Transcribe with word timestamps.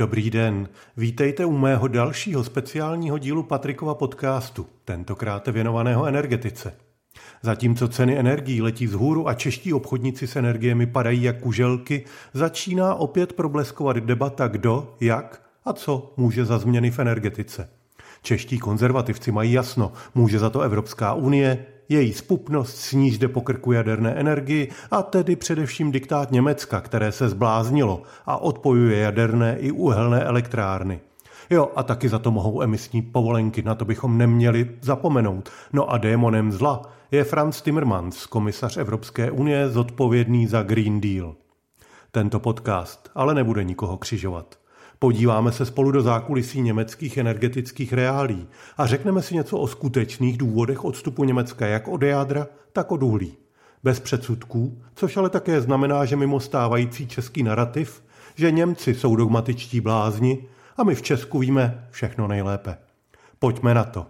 Dobrý 0.00 0.30
den, 0.30 0.68
vítejte 0.96 1.44
u 1.44 1.58
mého 1.58 1.88
dalšího 1.88 2.44
speciálního 2.44 3.18
dílu 3.18 3.42
Patrikova 3.42 3.94
podcastu, 3.94 4.66
tentokrát 4.84 5.48
věnovaného 5.48 6.06
energetice. 6.06 6.74
Zatímco 7.42 7.88
ceny 7.88 8.18
energií 8.18 8.62
letí 8.62 8.86
vzhůru 8.86 9.28
a 9.28 9.34
čeští 9.34 9.72
obchodníci 9.72 10.26
s 10.26 10.36
energiemi 10.36 10.86
padají 10.86 11.22
jak 11.22 11.40
kuželky, 11.40 12.04
začíná 12.34 12.94
opět 12.94 13.32
probleskovat 13.32 13.96
debata 13.96 14.48
kdo, 14.48 14.94
jak 15.00 15.42
a 15.64 15.72
co 15.72 16.14
může 16.16 16.44
za 16.44 16.58
změny 16.58 16.90
v 16.90 16.98
energetice. 16.98 17.70
Čeští 18.22 18.58
konzervativci 18.58 19.32
mají 19.32 19.52
jasno, 19.52 19.92
může 20.14 20.38
za 20.38 20.50
to 20.50 20.60
Evropská 20.60 21.14
unie, 21.14 21.66
její 21.90 22.12
spupnost 22.12 22.76
sníž 22.76 23.18
jde 23.18 23.28
po 23.28 23.40
krku 23.40 23.72
jaderné 23.72 24.14
energii 24.14 24.70
a 24.90 25.02
tedy 25.02 25.36
především 25.36 25.92
diktát 25.92 26.30
Německa, 26.30 26.80
které 26.80 27.12
se 27.12 27.28
zbláznilo 27.28 28.02
a 28.26 28.36
odpojuje 28.36 28.98
jaderné 28.98 29.56
i 29.58 29.70
uhelné 29.70 30.24
elektrárny. 30.24 31.00
Jo, 31.50 31.70
a 31.76 31.82
taky 31.82 32.08
za 32.08 32.18
to 32.18 32.30
mohou 32.30 32.62
emisní 32.62 33.02
povolenky, 33.02 33.62
na 33.62 33.74
to 33.74 33.84
bychom 33.84 34.18
neměli 34.18 34.70
zapomenout. 34.80 35.50
No 35.72 35.90
a 35.90 35.98
démonem 35.98 36.52
zla 36.52 36.82
je 37.10 37.24
Franz 37.24 37.62
Timmermans, 37.62 38.26
komisař 38.26 38.76
Evropské 38.76 39.30
unie 39.30 39.68
zodpovědný 39.68 40.46
za 40.46 40.62
Green 40.62 41.00
Deal. 41.00 41.34
Tento 42.10 42.40
podcast 42.40 43.10
ale 43.14 43.34
nebude 43.34 43.64
nikoho 43.64 43.96
křižovat. 43.96 44.59
Podíváme 45.02 45.52
se 45.52 45.66
spolu 45.66 45.90
do 45.90 46.02
zákulisí 46.02 46.60
německých 46.60 47.16
energetických 47.16 47.92
reálí 47.92 48.48
a 48.76 48.86
řekneme 48.86 49.22
si 49.22 49.34
něco 49.34 49.58
o 49.58 49.66
skutečných 49.66 50.38
důvodech 50.38 50.84
odstupu 50.84 51.24
Německa 51.24 51.66
jak 51.66 51.88
od 51.88 52.02
jádra, 52.02 52.46
tak 52.72 52.92
od 52.92 53.02
uhlí. 53.02 53.36
Bez 53.82 54.00
předsudků, 54.00 54.82
což 54.94 55.16
ale 55.16 55.30
také 55.30 55.60
znamená, 55.60 56.04
že 56.04 56.16
mimo 56.16 56.40
stávající 56.40 57.06
český 57.06 57.42
narrativ, 57.42 58.02
že 58.34 58.50
Němci 58.50 58.94
jsou 58.94 59.16
dogmatičtí 59.16 59.80
blázni 59.80 60.38
a 60.76 60.84
my 60.84 60.94
v 60.94 61.02
Česku 61.02 61.38
víme 61.38 61.88
všechno 61.90 62.28
nejlépe. 62.28 62.78
Pojďme 63.38 63.74
na 63.74 63.84
to. 63.84 64.06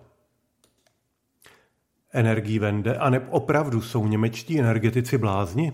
Energii 2.13 2.59
vende 2.59 2.97
a 2.97 3.11
ne 3.11 3.21
opravdu 3.21 3.81
jsou 3.81 4.07
němečtí 4.07 4.61
energetici 4.61 5.19
blázni? 5.19 5.73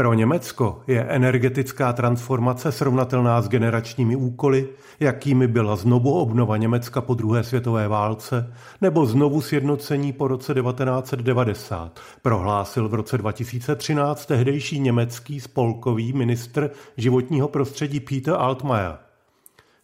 Pro 0.00 0.14
Německo 0.14 0.82
je 0.86 1.04
energetická 1.04 1.92
transformace 1.92 2.72
srovnatelná 2.72 3.42
s 3.42 3.48
generačními 3.48 4.16
úkoly, 4.16 4.68
jakými 5.00 5.48
byla 5.48 5.76
znovu 5.76 6.12
obnova 6.12 6.56
Německa 6.56 7.00
po 7.00 7.14
druhé 7.14 7.44
světové 7.44 7.88
válce 7.88 8.54
nebo 8.80 9.06
znovu 9.06 9.40
sjednocení 9.40 10.12
po 10.12 10.28
roce 10.28 10.54
1990, 10.54 12.00
prohlásil 12.22 12.88
v 12.88 12.94
roce 12.94 13.18
2013 13.18 14.26
tehdejší 14.26 14.80
německý 14.80 15.40
spolkový 15.40 16.12
ministr 16.12 16.70
životního 16.96 17.48
prostředí 17.48 18.00
Peter 18.00 18.34
Altmaier. 18.38 18.98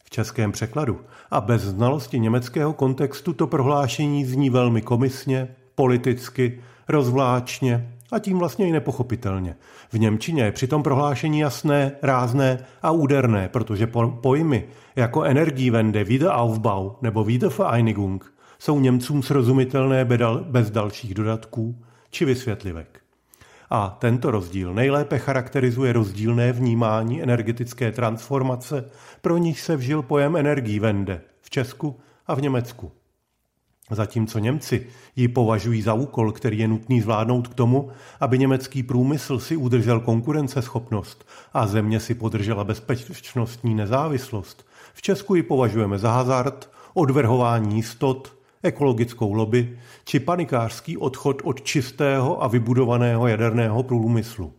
V 0.05 0.11
českém 0.11 0.53
překladu 0.53 1.01
a 1.31 1.41
bez 1.41 1.63
znalosti 1.63 2.19
německého 2.19 2.73
kontextu 2.73 3.33
to 3.33 3.47
prohlášení 3.47 4.25
zní 4.25 4.51
velmi 4.51 4.83
komisně, 4.83 5.49
politicky, 5.75 6.61
rozvláčně 6.89 7.93
a 8.13 8.19
tím 8.19 8.39
vlastně 8.39 8.69
i 8.69 8.73
nepochopitelně. 8.73 9.57
V 9.93 9.99
Němčině 9.99 10.45
je 10.45 10.53
přitom 10.53 10.83
prohlášení 10.83 11.39
jasné, 11.39 11.93
rázné 12.03 12.59
a 12.83 12.91
úderné, 12.91 13.49
protože 13.49 13.91
pojmy 14.21 14.65
jako 14.97 15.23
Energiewende, 15.23 16.05
Wiederaufbau 16.05 16.91
nebo 17.03 17.25
Wiedervereinigung 17.25 18.35
jsou 18.59 18.81
Němcům 18.81 19.23
srozumitelné 19.23 20.07
bez 20.43 20.71
dalších 20.71 21.15
dodatků 21.15 21.83
či 22.11 22.25
vysvětlivek. 22.25 23.01
A 23.71 23.97
tento 24.01 24.31
rozdíl 24.31 24.75
nejlépe 24.75 25.19
charakterizuje 25.19 25.93
rozdílné 25.93 26.53
vnímání 26.53 27.23
energetické 27.23 27.93
transformace, 27.93 28.91
pro 29.21 29.37
nich 29.37 29.61
se 29.61 29.77
vžil 29.77 30.03
pojem 30.03 30.37
Energiewende 30.37 31.21
v 31.41 31.51
Česku 31.51 32.01
a 32.27 32.35
v 32.35 32.43
Německu. 32.43 32.93
Zatímco 33.91 34.39
Němci 34.39 34.87
ji 35.17 35.29
považují 35.29 35.83
za 35.83 35.95
úkol, 35.95 36.33
který 36.33 36.59
je 36.59 36.69
nutný 36.69 37.01
zvládnout 37.01 37.49
k 37.49 37.55
tomu, 37.55 37.91
aby 38.21 38.39
německý 38.39 38.83
průmysl 38.83 39.39
si 39.39 39.57
udržel 39.57 40.01
konkurenceschopnost 40.01 41.27
a 41.53 41.67
země 41.67 42.01
si 42.01 42.15
podržela 42.15 42.65
bezpečnostní 42.65 43.75
nezávislost, 43.75 44.67
v 44.95 45.03
Česku 45.03 45.35
ji 45.35 45.43
považujeme 45.43 45.99
za 45.99 46.13
hazard, 46.13 46.71
odvrhování 46.95 47.77
jistot, 47.77 48.37
ekologickou 48.63 49.33
lobby 49.33 49.79
či 50.05 50.21
panikářský 50.21 50.97
odchod 50.97 51.43
od 51.45 51.63
čistého 51.63 52.45
a 52.45 52.49
vybudovaného 52.49 53.27
jaderného 53.27 53.83
průmyslu. 53.83 54.53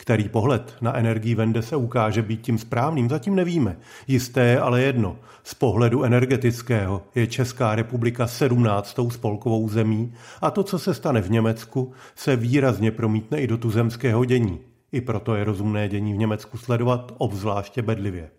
Který 0.00 0.28
pohled 0.28 0.74
na 0.80 0.96
energii 0.96 1.34
vende 1.34 1.62
se 1.62 1.76
ukáže 1.76 2.22
být 2.22 2.40
tím 2.40 2.58
správným, 2.58 3.08
zatím 3.08 3.34
nevíme. 3.34 3.76
Jisté 4.08 4.44
je 4.44 4.60
ale 4.60 4.82
jedno. 4.82 5.16
Z 5.42 5.54
pohledu 5.54 6.04
energetického 6.04 7.02
je 7.14 7.26
Česká 7.26 7.74
republika 7.74 8.26
17. 8.26 8.96
spolkovou 9.08 9.68
zemí 9.68 10.14
a 10.42 10.50
to, 10.50 10.62
co 10.62 10.78
se 10.78 10.94
stane 10.94 11.20
v 11.20 11.30
Německu, 11.30 11.92
se 12.14 12.36
výrazně 12.36 12.90
promítne 12.90 13.40
i 13.40 13.46
do 13.46 13.58
tuzemského 13.58 14.24
dění. 14.24 14.60
I 14.92 15.00
proto 15.00 15.34
je 15.34 15.44
rozumné 15.44 15.88
dění 15.88 16.12
v 16.12 16.18
Německu 16.18 16.58
sledovat 16.58 17.12
obzvláště 17.18 17.82
bedlivě. 17.82 18.30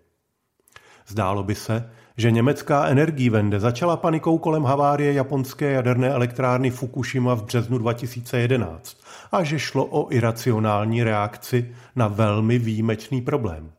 Zdálo 1.08 1.44
by 1.44 1.56
se, 1.56 1.90
že 2.18 2.32
německá 2.32 2.86
energiewende 2.86 3.60
začala 3.60 3.98
panikou 3.98 4.38
kolem 4.38 4.64
havárie 4.64 5.14
japonské 5.14 5.72
jaderné 5.72 6.10
elektrárny 6.10 6.70
Fukushima 6.70 7.34
v 7.34 7.44
březnu 7.44 7.78
2011 7.78 8.98
a 9.32 9.44
že 9.44 9.60
šlo 9.60 9.86
o 9.86 10.14
iracionální 10.14 11.04
reakci 11.04 11.76
na 11.96 12.08
velmi 12.08 12.60
výjimečný 12.60 13.22
problém. 13.22 13.72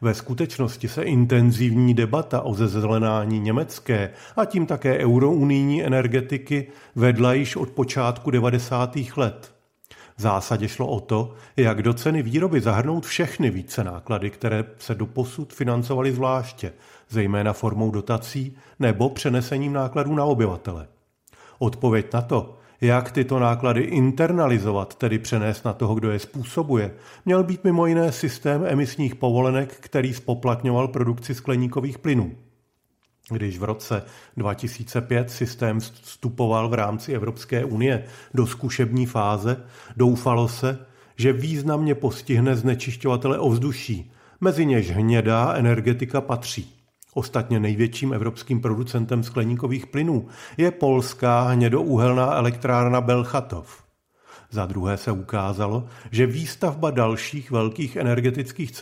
Ve 0.00 0.14
skutečnosti 0.14 0.88
se 0.88 1.02
intenzivní 1.02 1.94
debata 1.94 2.40
o 2.40 2.54
zezelenání 2.54 3.40
německé 3.40 4.10
a 4.36 4.44
tím 4.44 4.66
také 4.66 4.98
eurounijní 4.98 5.84
energetiky 5.84 6.66
vedla 6.94 7.32
již 7.32 7.56
od 7.56 7.70
počátku 7.70 8.30
90. 8.30 8.96
let. 9.16 9.54
V 10.16 10.20
zásadě 10.20 10.68
šlo 10.68 10.86
o 10.86 11.00
to, 11.00 11.34
jak 11.56 11.82
do 11.82 11.94
ceny 11.94 12.22
výroby 12.22 12.60
zahrnout 12.60 13.06
všechny 13.06 13.50
více 13.50 13.84
náklady, 13.84 14.30
které 14.30 14.64
se 14.78 14.94
doposud 14.94 15.52
financovaly 15.52 16.12
zvláště, 16.12 16.72
zejména 17.08 17.52
formou 17.52 17.90
dotací 17.90 18.56
nebo 18.78 19.10
přenesením 19.10 19.72
nákladů 19.72 20.14
na 20.14 20.24
obyvatele. 20.24 20.86
Odpověď 21.58 22.12
na 22.12 22.22
to, 22.22 22.58
jak 22.84 23.12
tyto 23.12 23.38
náklady 23.38 23.80
internalizovat, 23.80 24.94
tedy 24.94 25.18
přenést 25.18 25.64
na 25.64 25.72
toho, 25.72 25.94
kdo 25.94 26.10
je 26.10 26.18
způsobuje, 26.18 26.94
měl 27.24 27.42
být 27.42 27.64
mimo 27.64 27.86
jiné 27.86 28.12
systém 28.12 28.64
emisních 28.66 29.14
povolenek, 29.14 29.76
který 29.80 30.14
spoplatňoval 30.14 30.88
produkci 30.88 31.34
skleníkových 31.34 31.98
plynů. 31.98 32.32
Když 33.30 33.58
v 33.58 33.64
roce 33.64 34.02
2005 34.36 35.30
systém 35.30 35.80
vstupoval 35.80 36.68
v 36.68 36.74
rámci 36.74 37.12
Evropské 37.12 37.64
unie 37.64 38.04
do 38.34 38.46
zkušební 38.46 39.06
fáze, 39.06 39.64
doufalo 39.96 40.48
se, 40.48 40.86
že 41.16 41.32
významně 41.32 41.94
postihne 41.94 42.56
znečišťovatele 42.56 43.38
ovzduší, 43.38 44.12
mezi 44.40 44.66
něž 44.66 44.90
hnědá 44.90 45.54
energetika 45.54 46.20
patří. 46.20 46.83
Ostatně 47.14 47.60
největším 47.60 48.12
evropským 48.12 48.60
producentem 48.60 49.22
skleníkových 49.22 49.86
plynů 49.86 50.28
je 50.56 50.70
polská 50.70 51.42
hnědouhelná 51.42 52.34
elektrárna 52.34 53.00
Belchatov. 53.00 53.84
Za 54.50 54.66
druhé 54.66 54.96
se 54.96 55.12
ukázalo, 55.12 55.84
že 56.10 56.26
výstavba 56.26 56.90
dalších 56.90 57.50
velkých 57.50 57.96
energetických 57.96 58.72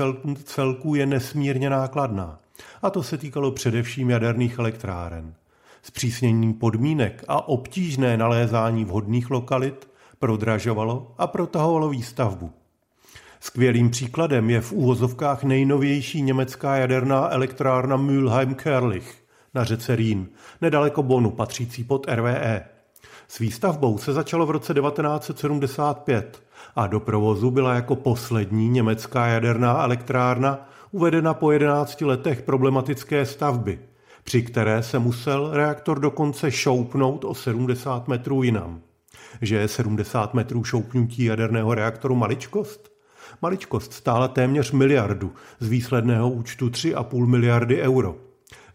celků 0.45 0.95
je 0.95 1.07
nesmírně 1.07 1.71
nákladná. 1.71 2.39
A 2.83 2.91
to 2.91 3.03
se 3.03 3.19
týkalo 3.19 3.53
především 3.53 4.11
jaderných 4.11 4.59
elektráren. 4.59 5.35
Zpřísněním 5.83 6.55
podmínek 6.55 7.25
a 7.29 7.49
obtížné 7.49 8.17
nalézání 8.17 8.85
vhodných 8.85 9.31
lokalit 9.31 9.89
prodražovalo 10.19 11.15
a 11.19 11.27
protahovalo 11.27 11.89
výstavbu. 11.89 12.53
Skvělým 13.45 13.91
příkladem 13.91 14.51
je 14.51 14.61
v 14.61 14.73
úvozovkách 14.73 15.45
nejnovější 15.45 16.23
německá 16.23 16.77
jaderná 16.77 17.33
elektrárna 17.33 17.97
Mülheim-Kerlich 17.97 19.05
na 19.55 19.65
řece 19.65 19.97
Rýn, 19.97 20.29
nedaleko 20.61 21.03
Bonu, 21.03 21.31
patřící 21.31 21.85
pod 21.85 22.07
RVE. 22.09 22.65
S 23.29 23.39
výstavbou 23.39 23.99
se 23.99 24.13
začalo 24.13 24.47
v 24.47 24.51
roce 24.51 24.75
1975 24.75 26.43
a 26.77 26.87
do 26.87 27.01
provozu 27.01 27.51
byla 27.51 27.75
jako 27.75 27.97
poslední 27.97 28.69
německá 28.69 29.27
jaderná 29.27 29.83
elektrárna 29.83 30.69
uvedena 30.91 31.35
po 31.35 31.53
11 31.53 32.01
letech 32.01 32.43
problematické 32.43 33.27
stavby, 33.27 33.79
při 34.25 34.43
které 34.43 34.83
se 34.83 34.99
musel 34.99 35.51
reaktor 35.53 36.01
dokonce 36.01 36.51
šoupnout 36.51 37.25
o 37.25 37.35
70 37.35 38.09
metrů 38.09 38.43
jinam. 38.43 38.81
Že 39.41 39.57
je 39.57 39.69
70 39.69 40.35
metrů 40.35 40.65
šoupnutí 40.65 41.25
jaderného 41.25 41.75
reaktoru 41.75 42.15
maličkost? 42.15 42.92
Maličkost 43.43 43.93
stála 43.93 44.29
téměř 44.29 44.73
miliardu 44.73 45.33
z 45.61 45.69
výsledného 45.69 46.31
účtu 46.31 46.69
3,5 46.69 47.27
miliardy 47.27 47.83
euro. 47.83 48.17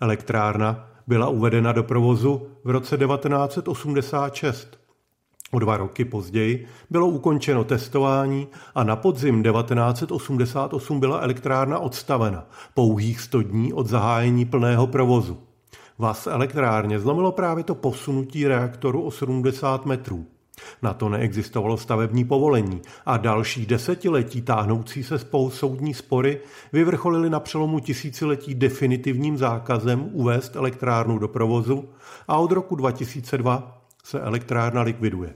Elektrárna 0.01 0.89
byla 1.07 1.29
uvedena 1.29 1.71
do 1.71 1.83
provozu 1.83 2.47
v 2.63 2.69
roce 2.69 2.97
1986. 2.97 4.79
O 5.51 5.59
dva 5.59 5.77
roky 5.77 6.05
později 6.05 6.67
bylo 6.89 7.07
ukončeno 7.07 7.63
testování 7.63 8.47
a 8.75 8.83
na 8.83 8.95
podzim 8.95 9.43
1988 9.43 10.99
byla 10.99 11.19
elektrárna 11.19 11.79
odstavena, 11.79 12.45
pouhých 12.73 13.21
100 13.21 13.41
dní 13.41 13.73
od 13.73 13.87
zahájení 13.87 14.45
plného 14.45 14.87
provozu. 14.87 15.37
Vás 15.97 16.27
elektrárně 16.27 16.99
zlomilo 16.99 17.31
právě 17.31 17.63
to 17.63 17.75
posunutí 17.75 18.47
reaktoru 18.47 19.01
o 19.01 19.11
70 19.11 19.85
metrů. 19.85 20.25
Na 20.81 20.93
to 20.93 21.09
neexistovalo 21.09 21.77
stavební 21.77 22.25
povolení 22.25 22.81
a 23.05 23.17
další 23.17 23.65
desetiletí 23.65 24.41
táhnoucí 24.41 25.03
se 25.03 25.19
spolu 25.19 25.49
soudní 25.49 25.93
spory 25.93 26.39
vyvrcholily 26.73 27.29
na 27.29 27.39
přelomu 27.39 27.79
tisíciletí 27.79 28.55
definitivním 28.55 29.37
zákazem 29.37 30.09
uvést 30.11 30.55
elektrárnu 30.55 31.19
do 31.19 31.27
provozu 31.27 31.89
a 32.27 32.37
od 32.37 32.51
roku 32.51 32.75
2002 32.75 33.81
se 34.03 34.19
elektrárna 34.19 34.81
likviduje. 34.81 35.33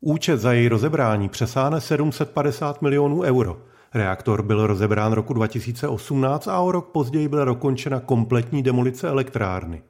Účet 0.00 0.40
za 0.40 0.52
její 0.52 0.68
rozebrání 0.68 1.28
přesáhne 1.28 1.80
750 1.80 2.82
milionů 2.82 3.20
euro. 3.20 3.58
Reaktor 3.94 4.42
byl 4.42 4.66
rozebrán 4.66 5.12
roku 5.12 5.34
2018 5.34 6.48
a 6.48 6.60
o 6.60 6.72
rok 6.72 6.88
později 6.88 7.28
byla 7.28 7.44
dokončena 7.44 8.00
kompletní 8.00 8.62
demolice 8.62 9.08
elektrárny. 9.08 9.82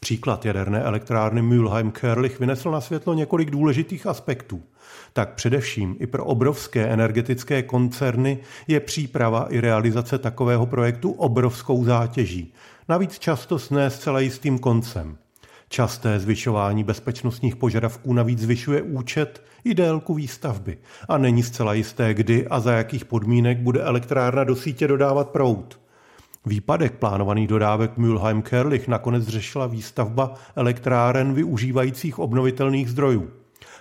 Příklad 0.00 0.44
jaderné 0.44 0.82
elektrárny 0.82 1.42
Mülheim-Kerlich 1.42 2.38
vynesl 2.40 2.70
na 2.70 2.80
světlo 2.80 3.14
několik 3.14 3.50
důležitých 3.50 4.06
aspektů. 4.06 4.62
Tak 5.12 5.34
především 5.34 5.96
i 5.98 6.06
pro 6.06 6.24
obrovské 6.24 6.86
energetické 6.86 7.62
koncerny 7.62 8.38
je 8.68 8.80
příprava 8.80 9.46
i 9.50 9.60
realizace 9.60 10.18
takového 10.18 10.66
projektu 10.66 11.10
obrovskou 11.10 11.84
zátěží. 11.84 12.54
Navíc 12.88 13.18
často 13.18 13.58
s 13.58 13.70
ne 13.70 13.90
zcela 13.90 14.20
jistým 14.20 14.58
koncem. 14.58 15.16
Časté 15.68 16.20
zvyšování 16.20 16.84
bezpečnostních 16.84 17.56
požadavků 17.56 18.12
navíc 18.12 18.38
zvyšuje 18.38 18.82
účet 18.82 19.42
i 19.64 19.74
délku 19.74 20.14
výstavby 20.14 20.78
a 21.08 21.18
není 21.18 21.42
zcela 21.42 21.74
jisté, 21.74 22.14
kdy 22.14 22.48
a 22.48 22.60
za 22.60 22.72
jakých 22.72 23.04
podmínek 23.04 23.58
bude 23.58 23.80
elektrárna 23.80 24.44
do 24.44 24.56
sítě 24.56 24.88
dodávat 24.88 25.28
proud. 25.28 25.80
Výpadek 26.46 26.92
plánovaných 26.92 27.48
dodávek 27.48 27.98
Mülheim-Kerlich 27.98 28.88
nakonec 28.88 29.28
řešila 29.28 29.66
výstavba 29.66 30.34
elektráren 30.56 31.34
využívajících 31.34 32.18
obnovitelných 32.18 32.90
zdrojů. 32.90 33.30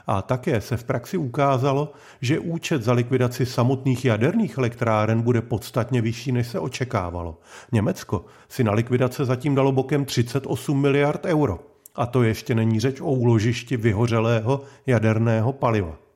A 0.07 0.21
také 0.21 0.61
se 0.61 0.77
v 0.77 0.83
praxi 0.83 1.17
ukázalo, 1.17 1.93
že 2.21 2.39
účet 2.39 2.83
za 2.83 2.93
likvidaci 2.93 3.45
samotných 3.45 4.05
jaderných 4.05 4.57
elektráren 4.57 5.21
bude 5.21 5.41
podstatně 5.41 6.01
vyšší, 6.01 6.31
než 6.31 6.47
se 6.47 6.59
očekávalo. 6.59 7.37
Německo 7.71 8.25
si 8.49 8.63
na 8.63 8.71
likvidace 8.71 9.25
zatím 9.25 9.55
dalo 9.55 9.71
bokem 9.71 10.05
38 10.05 10.81
miliard 10.81 11.25
euro. 11.25 11.59
A 11.95 12.05
to 12.05 12.23
ještě 12.23 12.55
není 12.55 12.79
řeč 12.79 13.01
o 13.01 13.11
úložišti 13.11 13.77
vyhořelého 13.77 14.61
jaderného 14.87 15.53
paliva. 15.53 16.08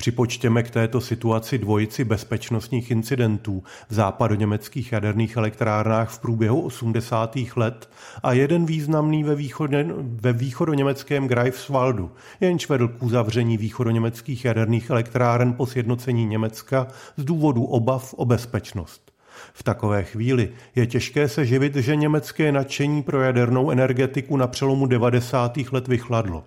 Připočtěme 0.00 0.62
k 0.62 0.70
této 0.70 1.00
situaci 1.00 1.58
dvojici 1.58 2.04
bezpečnostních 2.04 2.90
incidentů 2.90 3.62
v 3.88 3.94
západoněmeckých 3.94 4.92
jaderných 4.92 5.36
elektrárnách 5.36 6.10
v 6.10 6.18
průběhu 6.18 6.60
80. 6.60 7.36
let 7.56 7.90
a 8.22 8.32
jeden 8.32 8.66
významný 8.66 9.24
ve, 9.24 9.34
východě, 9.34 9.86
ve 10.00 10.32
východoněmeckém 10.32 11.28
Greifswaldu, 11.28 12.10
jenž 12.40 12.68
vedl 12.68 12.88
k 12.88 13.02
uzavření 13.02 13.58
východoněmeckých 13.58 14.44
jaderných 14.44 14.90
elektráren 14.90 15.52
po 15.52 15.66
sjednocení 15.66 16.26
Německa 16.26 16.86
z 17.16 17.24
důvodu 17.24 17.64
obav 17.64 18.14
o 18.14 18.24
bezpečnost. 18.24 19.12
V 19.52 19.62
takové 19.62 20.04
chvíli 20.04 20.50
je 20.76 20.86
těžké 20.86 21.28
se 21.28 21.46
živit, 21.46 21.76
že 21.76 21.96
německé 21.96 22.52
nadšení 22.52 23.02
pro 23.02 23.22
jadernou 23.22 23.70
energetiku 23.70 24.36
na 24.36 24.46
přelomu 24.46 24.86
90. 24.86 25.58
let 25.72 25.88
vychladlo. 25.88 26.44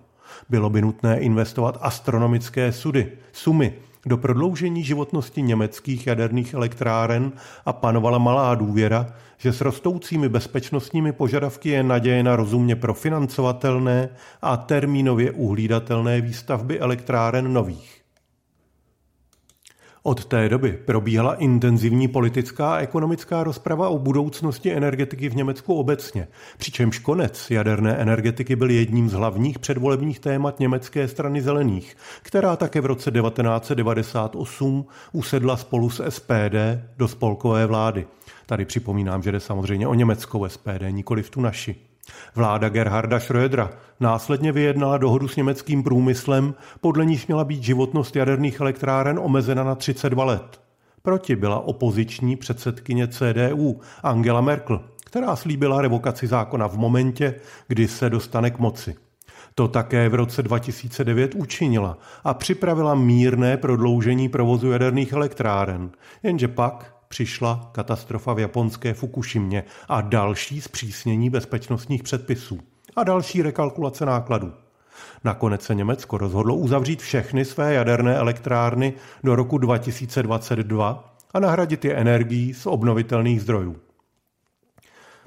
Bylo 0.48 0.70
by 0.70 0.82
nutné 0.82 1.20
investovat 1.20 1.78
astronomické 1.80 2.72
sudy, 2.72 3.12
sumy 3.32 3.74
do 4.06 4.16
prodloužení 4.16 4.84
životnosti 4.84 5.42
německých 5.42 6.06
jaderných 6.06 6.54
elektráren 6.54 7.32
a 7.66 7.72
panovala 7.72 8.18
malá 8.18 8.54
důvěra, 8.54 9.06
že 9.38 9.52
s 9.52 9.60
rostoucími 9.60 10.28
bezpečnostními 10.28 11.12
požadavky 11.12 11.68
je 11.68 11.82
naděje 11.82 12.22
na 12.22 12.36
rozumně 12.36 12.76
profinancovatelné 12.76 14.08
a 14.42 14.56
termínově 14.56 15.32
uhlídatelné 15.32 16.20
výstavby 16.20 16.80
elektráren 16.80 17.52
nových. 17.52 18.03
Od 20.06 20.24
té 20.24 20.48
doby 20.48 20.72
probíhala 20.72 21.34
intenzivní 21.34 22.08
politická 22.08 22.74
a 22.74 22.78
ekonomická 22.78 23.44
rozprava 23.44 23.88
o 23.88 23.98
budoucnosti 23.98 24.72
energetiky 24.72 25.28
v 25.28 25.36
Německu 25.36 25.74
obecně, 25.74 26.28
přičemž 26.58 26.98
konec 26.98 27.50
jaderné 27.50 27.96
energetiky 27.96 28.56
byl 28.56 28.70
jedním 28.70 29.08
z 29.08 29.12
hlavních 29.12 29.58
předvolebních 29.58 30.20
témat 30.20 30.60
německé 30.60 31.08
strany 31.08 31.42
zelených, 31.42 31.96
která 32.22 32.56
také 32.56 32.80
v 32.80 32.86
roce 32.86 33.10
1998 33.10 34.86
usedla 35.12 35.56
spolu 35.56 35.90
s 35.90 36.10
SPD 36.10 36.56
do 36.96 37.08
spolkové 37.08 37.66
vlády. 37.66 38.06
Tady 38.46 38.64
připomínám, 38.64 39.22
že 39.22 39.32
jde 39.32 39.40
samozřejmě 39.40 39.88
o 39.88 39.94
německou 39.94 40.48
SPD, 40.48 40.82
nikoli 40.90 41.22
v 41.22 41.30
tu 41.30 41.40
naši. 41.40 41.76
Vláda 42.34 42.68
Gerharda 42.68 43.18
Schrödera 43.18 43.70
následně 44.00 44.52
vyjednala 44.52 44.98
dohodu 44.98 45.28
s 45.28 45.36
německým 45.36 45.82
průmyslem, 45.82 46.54
podle 46.80 47.04
níž 47.04 47.26
měla 47.26 47.44
být 47.44 47.62
životnost 47.62 48.16
jaderných 48.16 48.60
elektráren 48.60 49.18
omezena 49.18 49.64
na 49.64 49.74
32 49.74 50.24
let. 50.24 50.60
Proti 51.02 51.36
byla 51.36 51.60
opoziční 51.60 52.36
předsedkyně 52.36 53.08
CDU 53.08 53.80
Angela 54.02 54.40
Merkel, 54.40 54.80
která 55.04 55.36
slíbila 55.36 55.82
revokaci 55.82 56.26
zákona 56.26 56.68
v 56.68 56.76
momentě, 56.76 57.34
kdy 57.68 57.88
se 57.88 58.10
dostane 58.10 58.50
k 58.50 58.58
moci. 58.58 58.94
To 59.54 59.68
také 59.68 60.08
v 60.08 60.14
roce 60.14 60.42
2009 60.42 61.34
učinila 61.34 61.98
a 62.24 62.34
připravila 62.34 62.94
mírné 62.94 63.56
prodloužení 63.56 64.28
provozu 64.28 64.70
jaderných 64.70 65.12
elektráren, 65.12 65.90
jenže 66.22 66.48
pak 66.48 66.94
přišla 67.14 67.70
katastrofa 67.72 68.32
v 68.32 68.38
japonské 68.38 68.94
Fukushimě 68.94 69.64
a 69.88 70.00
další 70.00 70.60
zpřísnění 70.60 71.30
bezpečnostních 71.30 72.02
předpisů 72.02 72.60
a 72.96 73.04
další 73.04 73.42
rekalkulace 73.42 74.06
nákladů. 74.06 74.52
Nakonec 75.24 75.62
se 75.62 75.74
Německo 75.74 76.18
rozhodlo 76.18 76.56
uzavřít 76.56 77.02
všechny 77.02 77.44
své 77.44 77.74
jaderné 77.74 78.16
elektrárny 78.16 78.92
do 79.24 79.36
roku 79.36 79.58
2022 79.58 81.14
a 81.34 81.40
nahradit 81.40 81.84
je 81.84 81.94
energií 81.94 82.54
z 82.54 82.66
obnovitelných 82.66 83.42
zdrojů. 83.42 83.76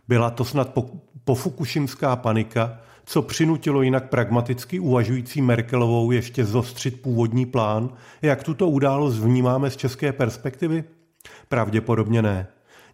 Byla 0.08 0.30
to 0.30 0.46
snad 0.46 0.74
po, 0.74 0.90
pofukušimská 1.24 2.16
panika, 2.16 2.80
co 3.06 3.22
přinutilo 3.22 3.82
jinak 3.82 4.10
pragmaticky 4.10 4.80
uvažující 4.80 5.42
Merkelovou 5.42 6.12
ještě 6.12 6.46
zostřit 6.46 7.02
původní 7.02 7.46
plán, 7.46 7.90
jak 8.22 8.44
tuto 8.44 8.70
událost 8.70 9.20
vnímáme 9.20 9.70
z 9.70 9.78
české 9.78 10.12
perspektivy? 10.12 10.84
Pravděpodobně 11.50 12.22
ne. 12.22 12.48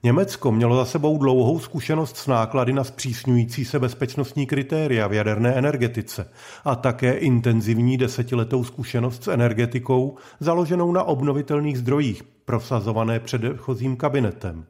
Německo 0.06 0.52
mělo 0.52 0.76
za 0.76 0.86
sebou 0.86 1.18
dlouhou 1.18 1.60
zkušenost 1.60 2.18
s 2.18 2.28
náklady 2.28 2.74
na 2.74 2.84
zpřísňující 2.84 3.66
se 3.66 3.80
bezpečnostní 3.80 4.46
kritéria 4.46 5.08
v 5.08 5.14
jaderné 5.14 5.54
energetice 5.54 6.30
a 6.66 6.76
také 6.76 7.14
intenzivní 7.14 7.98
desetiletou 7.98 8.64
zkušenost 8.64 9.24
s 9.24 9.28
energetikou 9.28 10.16
založenou 10.40 10.92
na 10.92 11.04
obnovitelných 11.04 11.78
zdrojích, 11.78 12.24
prosazované 12.46 13.20
předchozím 13.20 13.96
kabinetem. 13.96 14.66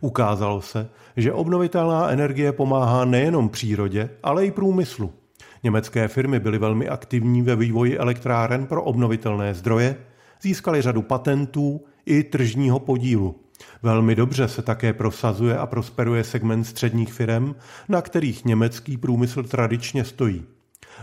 Ukázalo 0.00 0.62
se, 0.62 0.88
že 1.16 1.32
obnovitelná 1.32 2.10
energie 2.10 2.52
pomáhá 2.52 3.04
nejenom 3.04 3.48
přírodě, 3.48 4.10
ale 4.22 4.46
i 4.46 4.50
průmyslu. 4.50 5.12
Německé 5.62 6.08
firmy 6.08 6.40
byly 6.40 6.58
velmi 6.58 6.88
aktivní 6.88 7.42
ve 7.42 7.56
vývoji 7.56 7.98
elektráren 7.98 8.66
pro 8.66 8.82
obnovitelné 8.82 9.54
zdroje, 9.54 9.96
získali 10.42 10.82
řadu 10.82 11.02
patentů 11.02 11.80
i 12.06 12.22
tržního 12.22 12.78
podílu. 12.78 13.40
Velmi 13.82 14.14
dobře 14.14 14.48
se 14.48 14.62
také 14.62 14.92
prosazuje 14.92 15.58
a 15.58 15.66
prosperuje 15.66 16.24
segment 16.24 16.64
středních 16.64 17.12
firm, 17.12 17.54
na 17.88 18.02
kterých 18.02 18.44
německý 18.44 18.96
průmysl 18.96 19.42
tradičně 19.42 20.04
stojí. 20.04 20.44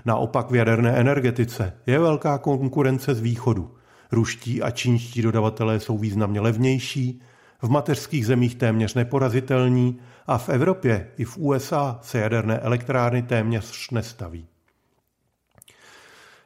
Naopak 0.06 0.52
v 0.52 0.56
jaderné 0.56 0.92
energetice 0.92 1.74
je 1.86 2.00
velká 2.00 2.38
konkurence 2.38 3.16
z 3.16 3.20
východu. 3.20 3.72
Ruští 4.12 4.62
a 4.62 4.72
čínští 4.72 5.22
dodavatelé 5.22 5.80
jsou 5.80 5.98
významně 5.98 6.42
levnější, 6.42 7.22
v 7.62 7.70
mateřských 7.70 8.26
zemích 8.26 8.56
téměř 8.56 8.94
neporazitelní 8.94 10.00
a 10.28 10.38
v 10.38 10.50
Evropě 10.50 11.08
i 11.18 11.26
v 11.26 11.38
USA 11.38 12.00
se 12.02 12.20
jaderné 12.20 12.60
elektrárny 12.60 13.22
téměř 13.22 13.90
nestaví. 13.90 14.48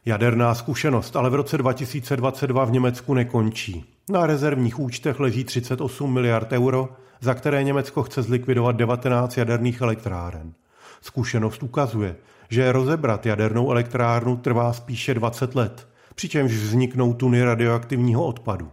Jaderná 0.05 0.55
zkušenost 0.55 1.15
ale 1.15 1.29
v 1.29 1.35
roce 1.35 1.57
2022 1.57 2.65
v 2.65 2.71
Německu 2.71 3.13
nekončí. 3.13 3.94
Na 4.09 4.27
rezervních 4.27 4.79
účtech 4.79 5.19
leží 5.19 5.43
38 5.43 6.13
miliard 6.13 6.51
euro, 6.51 6.89
za 7.21 7.33
které 7.33 7.63
Německo 7.63 8.03
chce 8.03 8.21
zlikvidovat 8.21 8.75
19 8.75 9.37
jaderných 9.37 9.81
elektráren. 9.81 10.53
Zkušenost 11.01 11.63
ukazuje, 11.63 12.15
že 12.49 12.71
rozebrat 12.71 13.25
jadernou 13.25 13.71
elektrárnu 13.71 14.37
trvá 14.37 14.73
spíše 14.73 15.13
20 15.13 15.55
let, 15.55 15.87
přičemž 16.15 16.51
vzniknou 16.51 17.13
tuny 17.13 17.43
radioaktivního 17.43 18.25
odpadu. 18.25 18.71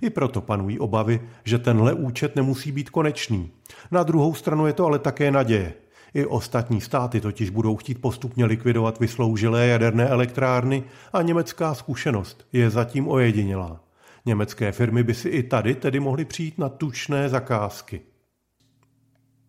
I 0.00 0.10
proto 0.10 0.40
panují 0.40 0.78
obavy, 0.78 1.20
že 1.44 1.58
tenhle 1.58 1.92
účet 1.92 2.36
nemusí 2.36 2.72
být 2.72 2.90
konečný. 2.90 3.50
Na 3.90 4.02
druhou 4.02 4.34
stranu 4.34 4.66
je 4.66 4.72
to 4.72 4.86
ale 4.86 4.98
také 4.98 5.30
naděje. 5.30 5.74
I 6.14 6.26
ostatní 6.26 6.80
státy 6.80 7.20
totiž 7.20 7.50
budou 7.50 7.76
chtít 7.76 8.00
postupně 8.00 8.44
likvidovat 8.44 9.00
vysloužilé 9.00 9.66
jaderné 9.66 10.08
elektrárny 10.08 10.84
a 11.12 11.22
německá 11.22 11.74
zkušenost 11.74 12.46
je 12.52 12.70
zatím 12.70 13.08
ojedinělá. 13.08 13.80
Německé 14.26 14.72
firmy 14.72 15.02
by 15.02 15.14
si 15.14 15.28
i 15.28 15.42
tady 15.42 15.74
tedy 15.74 16.00
mohly 16.00 16.24
přijít 16.24 16.58
na 16.58 16.68
tučné 16.68 17.28
zakázky. 17.28 18.00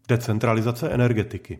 Decentralizace 0.07 0.89
energetiky. 0.89 1.59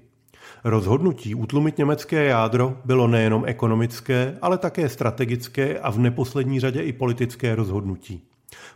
Rozhodnutí 0.64 1.36
utlumit 1.36 1.78
německé 1.78 2.24
jádro 2.24 2.78
bylo 2.86 3.08
nejenom 3.08 3.44
ekonomické, 3.46 4.38
ale 4.42 4.58
také 4.58 4.90
strategické 4.90 5.80
a 5.80 5.92
v 5.92 6.00
neposlední 6.00 6.60
řadě 6.60 6.82
i 6.82 6.94
politické 6.94 7.56
rozhodnutí. 7.56 8.24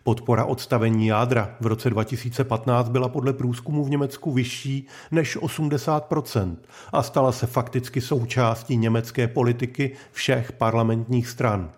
Podpora 0.03 0.45
odstavení 0.45 1.07
jádra 1.07 1.55
v 1.59 1.65
roce 1.65 1.89
2015 1.89 2.89
byla 2.89 3.09
podle 3.09 3.33
průzkumu 3.33 3.83
v 3.83 3.89
Německu 3.89 4.31
vyšší 4.31 4.87
než 5.11 5.37
80% 5.37 6.55
a 6.93 7.03
stala 7.03 7.31
se 7.31 7.47
fakticky 7.47 8.01
součástí 8.01 8.77
německé 8.77 9.27
politiky 9.27 9.91
všech 10.11 10.51
parlamentních 10.51 11.27
stran. 11.27 11.71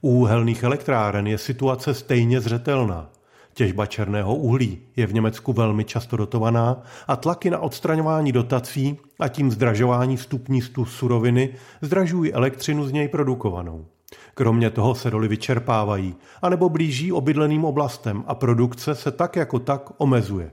U 0.00 0.10
úhelných 0.10 0.62
elektráren 0.62 1.26
je 1.26 1.38
situace 1.38 1.94
stejně 1.94 2.40
zřetelná. 2.40 3.10
Těžba 3.54 3.86
černého 3.86 4.34
uhlí 4.34 4.78
je 4.96 5.06
v 5.06 5.14
Německu 5.14 5.52
velmi 5.52 5.84
často 5.84 6.16
dotovaná 6.16 6.82
a 7.08 7.16
tlaky 7.16 7.50
na 7.50 7.58
odstraňování 7.58 8.32
dotací 8.32 8.98
a 9.20 9.28
tím 9.28 9.50
zdražování 9.50 10.16
vstupní 10.16 10.60
suroviny 10.84 11.54
zdražují 11.82 12.32
elektřinu 12.32 12.86
z 12.86 12.92
něj 12.92 13.08
produkovanou. 13.08 13.86
Kromě 14.34 14.70
toho 14.70 14.94
se 14.94 15.10
doly 15.10 15.28
vyčerpávají, 15.28 16.14
anebo 16.42 16.68
blíží 16.68 17.12
obydleným 17.12 17.64
oblastem 17.64 18.24
a 18.26 18.34
produkce 18.34 18.94
se 18.94 19.10
tak 19.10 19.36
jako 19.36 19.58
tak 19.58 19.90
omezuje. 19.96 20.52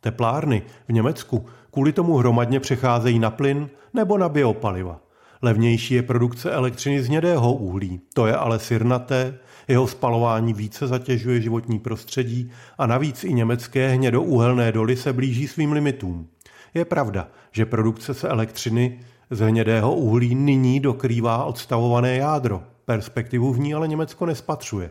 Teplárny 0.00 0.62
v 0.88 0.92
Německu 0.92 1.46
kvůli 1.70 1.92
tomu 1.92 2.16
hromadně 2.16 2.60
přecházejí 2.60 3.18
na 3.18 3.30
plyn 3.30 3.70
nebo 3.94 4.18
na 4.18 4.28
biopaliva. 4.28 5.00
Levnější 5.42 5.94
je 5.94 6.02
produkce 6.02 6.50
elektřiny 6.50 7.02
z 7.02 7.08
hnědého 7.08 7.54
uhlí, 7.54 8.00
to 8.14 8.26
je 8.26 8.36
ale 8.36 8.58
sirnaté, 8.58 9.38
jeho 9.68 9.86
spalování 9.86 10.54
více 10.54 10.86
zatěžuje 10.86 11.40
životní 11.40 11.78
prostředí 11.78 12.50
a 12.78 12.86
navíc 12.86 13.24
i 13.24 13.32
německé 13.32 13.88
hnědouhelné 13.88 14.72
doly 14.72 14.96
se 14.96 15.12
blíží 15.12 15.48
svým 15.48 15.72
limitům. 15.72 16.28
Je 16.74 16.84
pravda, 16.84 17.28
že 17.52 17.66
produkce 17.66 18.14
se 18.14 18.28
elektřiny 18.28 18.98
z 19.30 19.40
hnědého 19.40 19.94
uhlí 19.94 20.34
nyní 20.34 20.80
dokrývá 20.80 21.44
odstavované 21.44 22.16
jádro. 22.16 22.62
Perspektivu 22.84 23.52
v 23.52 23.58
ní 23.58 23.74
ale 23.74 23.88
Německo 23.88 24.26
nespatřuje. 24.26 24.90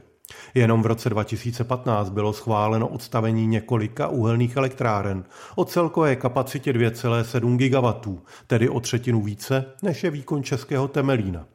Jenom 0.53 0.83
v 0.83 0.85
roce 0.85 1.09
2015 1.09 2.09
bylo 2.09 2.33
schváleno 2.33 2.87
odstavení 2.87 3.47
několika 3.47 4.07
uhelných 4.07 4.55
elektráren 4.55 5.23
o 5.55 5.65
celkové 5.65 6.15
kapacitě 6.15 6.73
2,7 6.73 7.57
GW, 7.57 8.17
tedy 8.47 8.69
o 8.69 8.79
třetinu 8.79 9.21
více, 9.21 9.65
než 9.81 10.03
je 10.03 10.09
výkon 10.09 10.43
českého 10.43 10.87
Temelína. 10.87 11.45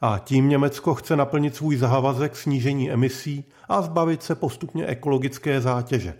A 0.00 0.18
tím 0.24 0.48
Německo 0.48 0.94
chce 0.94 1.16
naplnit 1.16 1.56
svůj 1.56 1.76
závazek 1.76 2.36
snížení 2.36 2.90
emisí 2.90 3.44
a 3.68 3.82
zbavit 3.82 4.22
se 4.22 4.34
postupně 4.34 4.86
ekologické 4.86 5.60
zátěže. 5.60 6.14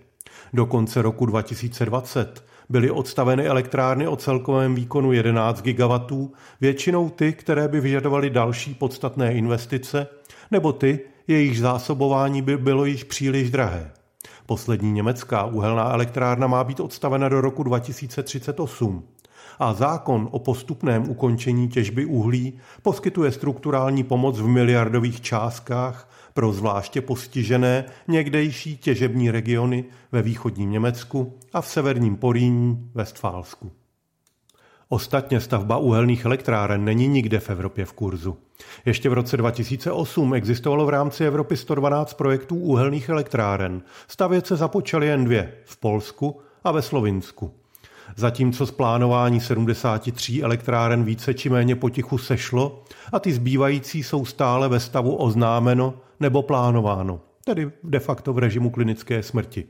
Do 0.53 0.67
konce 0.67 1.03
roku 1.03 1.27
2020 1.27 2.45
byly 2.69 2.91
odstaveny 2.91 3.47
elektrárny 3.47 4.09
o 4.09 4.17
celkovém 4.17 4.75
výkonu 4.75 5.13
11 5.13 5.63
GW, 5.63 6.27
většinou 6.61 7.11
ty, 7.11 7.33
které 7.33 7.69
by 7.69 7.81
vyžadovaly 7.81 8.31
další 8.31 8.75
podstatné 8.75 9.33
investice, 9.33 10.07
nebo 10.51 10.73
ty, 10.73 11.01
jejich 11.29 11.59
zásobování 11.59 12.43
by 12.43 12.57
bylo 12.57 12.85
již 12.85 13.05
příliš 13.05 13.51
drahé. 13.51 13.93
Poslední 14.47 14.93
německá 14.93 15.45
uhelná 15.45 15.93
elektrárna 15.93 16.47
má 16.47 16.65
být 16.65 16.81
odstavena 16.81 17.29
do 17.29 17.41
roku 17.41 17.63
2038 17.63 19.05
a 19.59 19.75
zákon 19.75 20.29
o 20.31 20.39
postupném 20.39 21.11
ukončení 21.11 21.69
těžby 21.69 22.05
uhlí 22.05 22.59
poskytuje 22.83 23.33
strukturální 23.33 24.05
pomoc 24.05 24.39
v 24.39 24.47
miliardových 24.47 25.21
částkách 25.21 26.11
pro 26.35 26.53
zvláště 26.53 27.01
postižené 27.01 27.85
někdejší 28.09 28.77
těžební 28.77 29.31
regiony 29.31 29.85
ve 30.13 30.23
východním 30.23 30.71
Německu 30.71 31.39
a 31.53 31.61
v 31.61 31.69
severním 31.69 32.17
Poríní, 32.17 32.91
Westfálsku. 32.95 33.82
Ostatně 34.93 35.41
stavba 35.41 35.77
uhelných 35.77 36.25
elektráren 36.25 36.85
není 36.85 37.09
nikde 37.09 37.41
v 37.41 37.51
Evropě 37.51 37.85
v 37.85 37.93
kurzu. 37.93 38.37
Ještě 38.87 39.09
v 39.09 39.13
roce 39.13 39.37
2008 39.37 40.35
existovalo 40.35 40.87
v 40.87 40.89
rámci 40.89 41.25
Evropy 41.25 41.57
112 41.57 42.15
projektů 42.15 42.57
uhelných 42.57 43.09
elektráren. 43.09 43.83
Stavět 44.09 44.47
se 44.47 44.57
započaly 44.57 45.07
jen 45.07 45.25
dvě 45.25 45.53
v 45.65 45.77
Polsku 45.77 46.41
a 46.65 46.73
ve 46.73 46.83
Slovinsku. 46.83 47.55
Zatímco 48.17 48.67
z 48.67 48.71
plánování 48.71 49.41
73 49.41 50.43
elektráren 50.43 51.05
více 51.05 51.35
či 51.35 51.49
méně 51.49 51.77
potichu 51.77 52.19
sešlo 52.19 52.85
a 53.13 53.19
ty 53.19 53.33
zbývající 53.33 54.03
jsou 54.03 54.25
stále 54.25 54.69
ve 54.69 54.81
stavu 54.81 55.17
oznámeno 55.17 55.95
nebo 56.21 56.43
plánováno, 56.43 57.21
tedy 57.45 57.71
de 57.83 57.99
facto 57.99 58.33
v 58.33 58.39
režimu 58.39 58.71
klinické 58.71 59.23
smrti. 59.23 59.65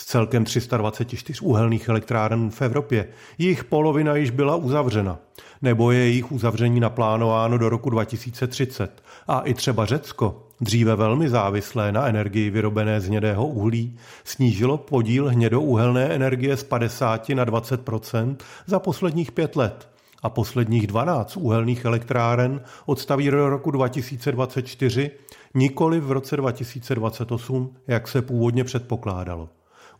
Z 0.00 0.04
celkem 0.04 0.44
324 0.44 1.40
uhelných 1.40 1.88
elektráren 1.88 2.50
v 2.50 2.62
Evropě 2.62 3.08
jejich 3.38 3.64
polovina 3.64 4.16
již 4.16 4.30
byla 4.30 4.56
uzavřena, 4.56 5.18
nebo 5.62 5.90
je 5.90 5.98
jejich 5.98 6.32
uzavření 6.32 6.80
naplánováno 6.80 7.58
do 7.58 7.68
roku 7.68 7.90
2030. 7.90 9.02
A 9.28 9.40
i 9.40 9.54
třeba 9.54 9.86
Řecko, 9.86 10.46
dříve 10.60 10.96
velmi 10.96 11.28
závislé 11.28 11.92
na 11.92 12.06
energii 12.06 12.50
vyrobené 12.50 13.00
z 13.00 13.06
hnědého 13.06 13.46
uhlí, 13.46 13.96
snížilo 14.24 14.78
podíl 14.78 15.28
hnědouhelné 15.28 16.04
energie 16.04 16.56
z 16.56 16.64
50 16.64 17.28
na 17.28 17.46
20% 17.46 18.36
za 18.66 18.78
posledních 18.78 19.32
pět 19.32 19.56
let 19.56 19.88
a 20.22 20.30
posledních 20.30 20.86
12 20.86 21.36
uhelných 21.36 21.84
elektráren 21.84 22.60
odstaví 22.86 23.30
do 23.30 23.50
roku 23.50 23.70
2024, 23.70 25.10
nikoli 25.54 26.00
v 26.00 26.12
roce 26.12 26.36
2028, 26.36 27.76
jak 27.86 28.08
se 28.08 28.22
původně 28.22 28.64
předpokládalo. 28.64 29.48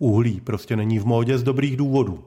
Uhlí 0.02 0.40
prostě 0.40 0.76
není 0.76 0.98
v 0.98 1.06
módě 1.06 1.38
z 1.38 1.42
dobrých 1.42 1.76
důvodů. 1.76 2.24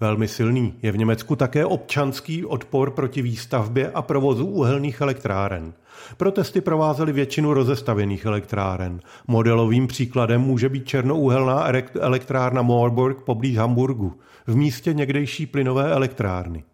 Velmi 0.00 0.28
silný 0.28 0.74
je 0.82 0.92
v 0.92 0.98
Německu 0.98 1.36
také 1.36 1.66
občanský 1.66 2.44
odpor 2.44 2.90
proti 2.90 3.22
výstavbě 3.22 3.90
a 3.90 4.02
provozu 4.02 4.46
uhelných 4.46 5.00
elektráren. 5.00 5.72
Protesty 6.16 6.60
provázely 6.60 7.12
většinu 7.12 7.54
rozestavěných 7.54 8.24
elektráren. 8.24 9.00
Modelovým 9.28 9.86
příkladem 9.86 10.40
může 10.40 10.68
být 10.68 10.88
černouhelná 10.88 11.66
elektrárna 12.00 12.62
Moorburg 12.62 13.22
poblíž 13.22 13.56
Hamburgu, 13.56 14.20
v 14.46 14.56
místě 14.56 14.94
někdejší 14.94 15.46
plynové 15.46 15.92
elektrárny. 15.92 16.64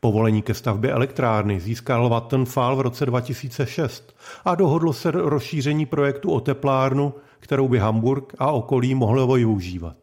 Povolení 0.00 0.42
ke 0.42 0.54
stavbě 0.54 0.92
elektrárny 0.92 1.60
získal 1.60 2.08
Vattenfall 2.08 2.76
v 2.76 2.80
roce 2.80 3.06
2006 3.06 4.16
a 4.44 4.54
dohodlo 4.54 4.92
se 4.92 5.10
rozšíření 5.10 5.86
projektu 5.86 6.30
o 6.30 6.40
teplárnu, 6.40 7.14
kterou 7.40 7.68
by 7.68 7.78
Hamburg 7.78 8.32
a 8.38 8.52
okolí 8.52 8.94
mohlo 8.94 9.26
využívat. 9.26 9.96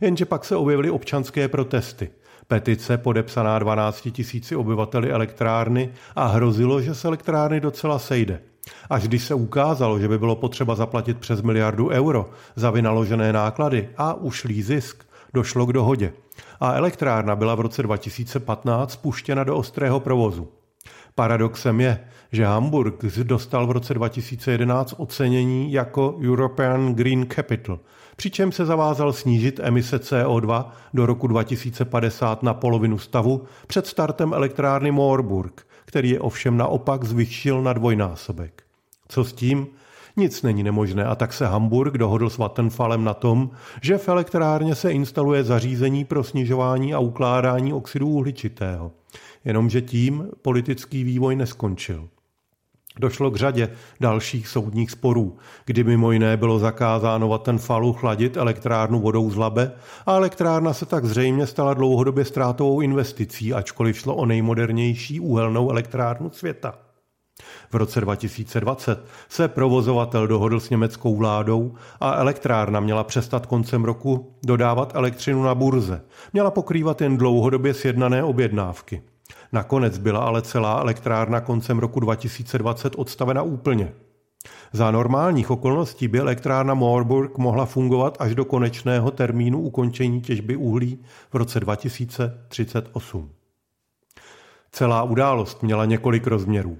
Jenže 0.00 0.24
pak 0.24 0.44
se 0.44 0.56
objevily 0.56 0.90
občanské 0.90 1.48
protesty. 1.48 2.10
Petice 2.48 2.98
podepsaná 2.98 3.58
12 3.58 4.08
tisíci 4.12 4.56
obyvateli 4.56 5.10
elektrárny 5.10 5.92
a 6.16 6.26
hrozilo, 6.26 6.80
že 6.80 6.94
se 6.94 7.08
elektrárny 7.08 7.60
docela 7.60 7.98
sejde. 7.98 8.40
Až 8.90 9.08
když 9.08 9.24
se 9.24 9.34
ukázalo, 9.34 9.98
že 9.98 10.08
by 10.08 10.18
bylo 10.18 10.36
potřeba 10.36 10.74
zaplatit 10.74 11.18
přes 11.18 11.42
miliardu 11.42 11.88
euro 11.88 12.30
za 12.56 12.70
vynaložené 12.70 13.32
náklady 13.32 13.88
a 13.96 14.14
ušlý 14.14 14.62
zisk, 14.62 15.04
došlo 15.34 15.66
k 15.66 15.72
dohodě. 15.72 16.12
A 16.60 16.72
elektrárna 16.72 17.36
byla 17.36 17.54
v 17.54 17.60
roce 17.60 17.82
2015 17.82 18.92
spuštěna 18.92 19.44
do 19.44 19.56
ostrého 19.56 20.00
provozu. 20.00 20.48
Paradoxem 21.14 21.80
je, 21.80 22.00
že 22.32 22.44
Hamburg 22.44 23.04
dostal 23.04 23.66
v 23.66 23.70
roce 23.70 23.94
2011 23.94 24.94
ocenění 24.96 25.72
jako 25.72 26.18
European 26.24 26.94
Green 26.94 27.26
Capital, 27.34 27.78
přičem 28.16 28.52
se 28.52 28.66
zavázal 28.66 29.12
snížit 29.12 29.60
emise 29.62 29.96
CO2 29.96 30.64
do 30.94 31.06
roku 31.06 31.26
2050 31.26 32.42
na 32.42 32.54
polovinu 32.54 32.98
stavu 32.98 33.44
před 33.66 33.86
startem 33.86 34.34
elektrárny 34.34 34.90
Moorburg, 34.90 35.66
který 35.84 36.10
je 36.10 36.20
ovšem 36.20 36.56
naopak 36.56 37.04
zvyšil 37.04 37.62
na 37.62 37.72
dvojnásobek. 37.72 38.62
Co 39.08 39.24
s 39.24 39.32
tím? 39.32 39.66
Nic 40.18 40.42
není 40.42 40.62
nemožné 40.62 41.04
a 41.04 41.14
tak 41.14 41.32
se 41.32 41.46
Hamburg 41.46 41.98
dohodl 41.98 42.30
s 42.30 42.38
Vattenfallem 42.38 43.04
na 43.04 43.14
tom, 43.14 43.50
že 43.82 43.98
v 43.98 44.08
elektrárně 44.08 44.74
se 44.74 44.92
instaluje 44.92 45.44
zařízení 45.44 46.04
pro 46.04 46.24
snižování 46.24 46.94
a 46.94 46.98
ukládání 46.98 47.72
oxidu 47.72 48.08
uhličitého. 48.08 48.92
Jenomže 49.44 49.82
tím 49.82 50.28
politický 50.42 51.04
vývoj 51.04 51.36
neskončil. 51.36 52.08
Došlo 52.98 53.30
k 53.30 53.36
řadě 53.36 53.68
dalších 54.00 54.48
soudních 54.48 54.90
sporů, 54.90 55.36
kdy 55.64 55.84
mimo 55.84 56.12
jiné 56.12 56.36
bylo 56.36 56.58
zakázáno 56.58 57.28
Vattenfallu 57.28 57.92
chladit 57.92 58.36
elektrárnu 58.36 59.00
vodou 59.00 59.30
z 59.30 59.36
Labe 59.36 59.72
a 60.06 60.16
elektrárna 60.16 60.72
se 60.72 60.86
tak 60.86 61.04
zřejmě 61.04 61.46
stala 61.46 61.74
dlouhodobě 61.74 62.24
ztrátovou 62.24 62.80
investicí, 62.80 63.54
ačkoliv 63.54 63.98
šlo 63.98 64.14
o 64.14 64.26
nejmodernější 64.26 65.20
úhelnou 65.20 65.70
elektrárnu 65.70 66.30
světa. 66.30 66.85
V 67.70 67.74
roce 67.74 68.00
2020 68.00 69.04
se 69.28 69.48
provozovatel 69.48 70.26
dohodl 70.26 70.60
s 70.60 70.70
německou 70.70 71.16
vládou 71.16 71.74
a 72.00 72.14
elektrárna 72.14 72.80
měla 72.80 73.04
přestat 73.04 73.46
koncem 73.46 73.84
roku 73.84 74.34
dodávat 74.46 74.94
elektřinu 74.94 75.42
na 75.42 75.54
burze. 75.54 76.02
Měla 76.32 76.50
pokrývat 76.50 77.00
jen 77.00 77.16
dlouhodobě 77.16 77.74
sjednané 77.74 78.24
objednávky. 78.24 79.02
Nakonec 79.52 79.98
byla 79.98 80.20
ale 80.20 80.42
celá 80.42 80.80
elektrárna 80.80 81.40
koncem 81.40 81.78
roku 81.78 82.00
2020 82.00 82.92
odstavena 82.96 83.42
úplně. 83.42 83.92
Za 84.72 84.90
normálních 84.90 85.50
okolností 85.50 86.08
by 86.08 86.18
elektrárna 86.18 86.74
Moorburg 86.74 87.38
mohla 87.38 87.66
fungovat 87.66 88.16
až 88.20 88.34
do 88.34 88.44
konečného 88.44 89.10
termínu 89.10 89.60
ukončení 89.60 90.20
těžby 90.20 90.56
uhlí 90.56 90.98
v 91.30 91.34
roce 91.34 91.60
2038. 91.60 93.30
Celá 94.72 95.02
událost 95.02 95.62
měla 95.62 95.84
několik 95.84 96.26
rozměrů. 96.26 96.78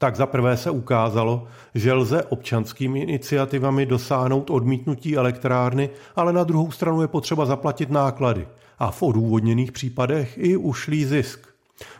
Tak 0.00 0.16
za 0.16 0.26
prvé 0.26 0.56
se 0.56 0.70
ukázalo, 0.70 1.46
že 1.74 1.92
lze 1.92 2.24
občanskými 2.24 3.00
iniciativami 3.00 3.86
dosáhnout 3.86 4.50
odmítnutí 4.50 5.16
elektrárny, 5.16 5.90
ale 6.16 6.32
na 6.32 6.44
druhou 6.44 6.70
stranu 6.70 7.02
je 7.02 7.08
potřeba 7.08 7.46
zaplatit 7.46 7.90
náklady 7.90 8.48
a 8.78 8.90
v 8.90 9.02
odůvodněných 9.02 9.72
případech 9.72 10.38
i 10.38 10.56
ušlý 10.56 11.04
zisk. 11.04 11.46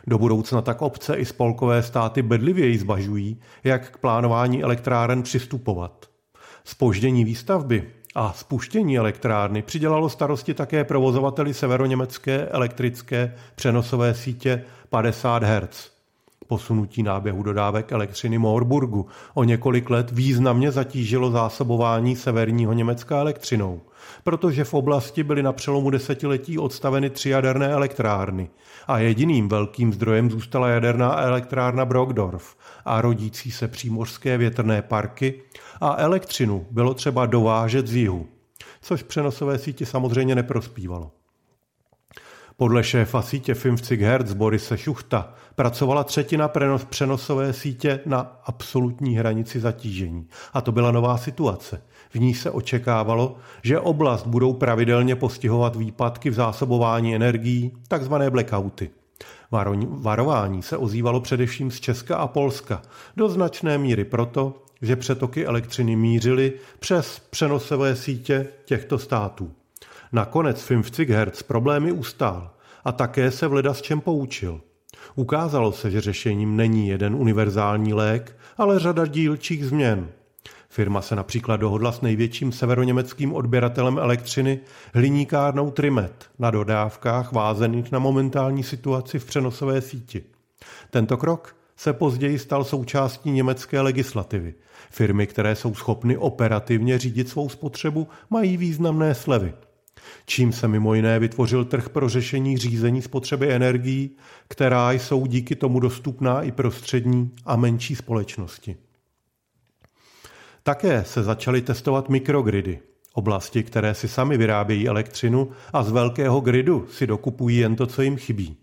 Do 0.07 0.17
budoucna 0.17 0.61
tak 0.61 0.81
obce 0.81 1.15
i 1.15 1.25
spolkové 1.25 1.83
státy 1.83 2.21
bedlivěji 2.21 2.77
zvažují, 2.77 3.39
jak 3.63 3.91
k 3.91 3.97
plánování 3.97 4.63
elektráren 4.63 5.23
přistupovat. 5.23 6.05
Spoždění 6.63 7.25
výstavby 7.25 7.89
a 8.15 8.33
spuštění 8.33 8.97
elektrárny 8.97 9.61
přidělalo 9.61 10.09
starosti 10.09 10.53
také 10.53 10.83
provozovateli 10.83 11.53
severoněmecké 11.53 12.45
elektrické 12.45 13.35
přenosové 13.55 14.13
sítě 14.13 14.63
50 14.89 15.43
Hz. 15.43 16.00
Posunutí 16.47 17.03
náběhu 17.03 17.43
dodávek 17.43 17.91
elektřiny 17.91 18.37
Moorburgu 18.37 19.07
o 19.33 19.43
několik 19.43 19.89
let 19.89 20.11
významně 20.11 20.71
zatížilo 20.71 21.31
zásobování 21.31 22.15
severního 22.15 22.73
Německa 22.73 23.19
elektřinou, 23.19 23.81
protože 24.23 24.63
v 24.63 24.73
oblasti 24.73 25.23
byly 25.23 25.43
na 25.43 25.53
přelomu 25.53 25.89
desetiletí 25.89 26.59
odstaveny 26.59 27.09
tři 27.09 27.29
jaderné 27.29 27.67
elektrárny 27.67 28.49
a 28.87 28.99
jediným 28.99 29.49
velkým 29.49 29.93
zdrojem 29.93 30.31
zůstala 30.31 30.67
jaderná 30.67 31.21
elektrárna 31.21 31.85
Brockdorf 31.85 32.55
a 32.85 33.01
rodící 33.01 33.51
se 33.51 33.67
přímořské 33.67 34.37
větrné 34.37 34.81
parky 34.81 35.41
a 35.81 35.95
elektřinu 35.97 36.67
bylo 36.71 36.93
třeba 36.93 37.25
dovážet 37.25 37.87
z 37.87 37.95
jihu, 37.95 38.27
což 38.81 39.03
přenosové 39.03 39.57
síti 39.57 39.85
samozřejmě 39.85 40.35
neprospívalo. 40.35 41.11
Podle 42.61 42.83
šéfa 42.83 43.21
sítě 43.21 43.55
50 43.55 43.95
Hz 43.95 44.33
Borise 44.33 44.77
Šuchta 44.77 45.33
pracovala 45.55 46.03
třetina 46.03 46.49
přenosové 46.89 47.53
sítě 47.53 47.99
na 48.05 48.41
absolutní 48.45 49.17
hranici 49.17 49.59
zatížení. 49.59 50.27
A 50.53 50.61
to 50.61 50.71
byla 50.71 50.91
nová 50.91 51.17
situace. 51.17 51.81
V 52.09 52.15
ní 52.15 52.33
se 52.33 52.51
očekávalo, 52.51 53.35
že 53.63 53.79
oblast 53.79 54.27
budou 54.27 54.53
pravidelně 54.53 55.15
postihovat 55.15 55.75
výpadky 55.75 56.29
v 56.29 56.33
zásobování 56.33 57.15
energií, 57.15 57.71
takzvané 57.87 58.29
blackouty. 58.29 58.89
Varování 59.81 60.61
se 60.61 60.77
ozývalo 60.77 61.21
především 61.21 61.71
z 61.71 61.79
Česka 61.79 62.15
a 62.17 62.27
Polska, 62.27 62.81
do 63.17 63.29
značné 63.29 63.77
míry 63.77 64.05
proto, 64.05 64.63
že 64.81 64.95
přetoky 64.95 65.45
elektřiny 65.45 65.95
mířily 65.95 66.53
přes 66.79 67.19
přenosové 67.19 67.95
sítě 67.95 68.47
těchto 68.65 68.99
států. 68.99 69.51
Nakonec 70.13 70.67
50 70.67 71.09
Hz 71.09 71.43
problémy 71.43 71.91
ustál 71.91 72.51
a 72.83 72.91
také 72.91 73.31
se 73.31 73.47
v 73.47 73.73
s 73.73 73.81
čem 73.81 74.01
poučil. 74.01 74.61
Ukázalo 75.15 75.71
se, 75.71 75.91
že 75.91 76.01
řešením 76.01 76.55
není 76.55 76.87
jeden 76.87 77.15
univerzální 77.15 77.93
lék, 77.93 78.37
ale 78.57 78.79
řada 78.79 79.05
dílčích 79.05 79.65
změn. 79.65 80.07
Firma 80.69 81.01
se 81.01 81.15
například 81.15 81.57
dohodla 81.57 81.91
s 81.91 82.01
největším 82.01 82.51
severoněmeckým 82.51 83.33
odběratelem 83.33 83.97
elektřiny 83.97 84.59
hliníkárnou 84.93 85.71
Trimet 85.71 86.25
na 86.39 86.51
dodávkách 86.51 87.31
vázených 87.31 87.91
na 87.91 87.99
momentální 87.99 88.63
situaci 88.63 89.19
v 89.19 89.25
přenosové 89.25 89.81
síti. 89.81 90.23
Tento 90.89 91.17
krok 91.17 91.55
se 91.75 91.93
později 91.93 92.39
stal 92.39 92.63
součástí 92.63 93.31
německé 93.31 93.81
legislativy. 93.81 94.53
Firmy, 94.89 95.27
které 95.27 95.55
jsou 95.55 95.75
schopny 95.75 96.17
operativně 96.17 96.97
řídit 96.99 97.29
svou 97.29 97.49
spotřebu, 97.49 98.07
mají 98.29 98.57
významné 98.57 99.15
slevy 99.15 99.53
čím 100.25 100.51
se 100.51 100.67
mimo 100.67 100.93
jiné 100.93 101.19
vytvořil 101.19 101.65
trh 101.65 101.89
pro 101.89 102.09
řešení 102.09 102.57
řízení 102.57 103.01
spotřeby 103.01 103.53
energií, 103.53 104.09
která 104.47 104.91
jsou 104.91 105.25
díky 105.25 105.55
tomu 105.55 105.79
dostupná 105.79 106.41
i 106.41 106.51
pro 106.51 106.71
střední 106.71 107.31
a 107.45 107.55
menší 107.55 107.95
společnosti. 107.95 108.75
Také 110.63 111.03
se 111.03 111.23
začaly 111.23 111.61
testovat 111.61 112.09
mikrogridy, 112.09 112.79
oblasti, 113.13 113.63
které 113.63 113.93
si 113.93 114.07
sami 114.07 114.37
vyrábějí 114.37 114.87
elektřinu 114.87 115.49
a 115.73 115.83
z 115.83 115.91
velkého 115.91 116.39
gridu 116.41 116.87
si 116.91 117.07
dokupují 117.07 117.57
jen 117.57 117.75
to, 117.75 117.87
co 117.87 118.01
jim 118.01 118.17
chybí. 118.17 118.57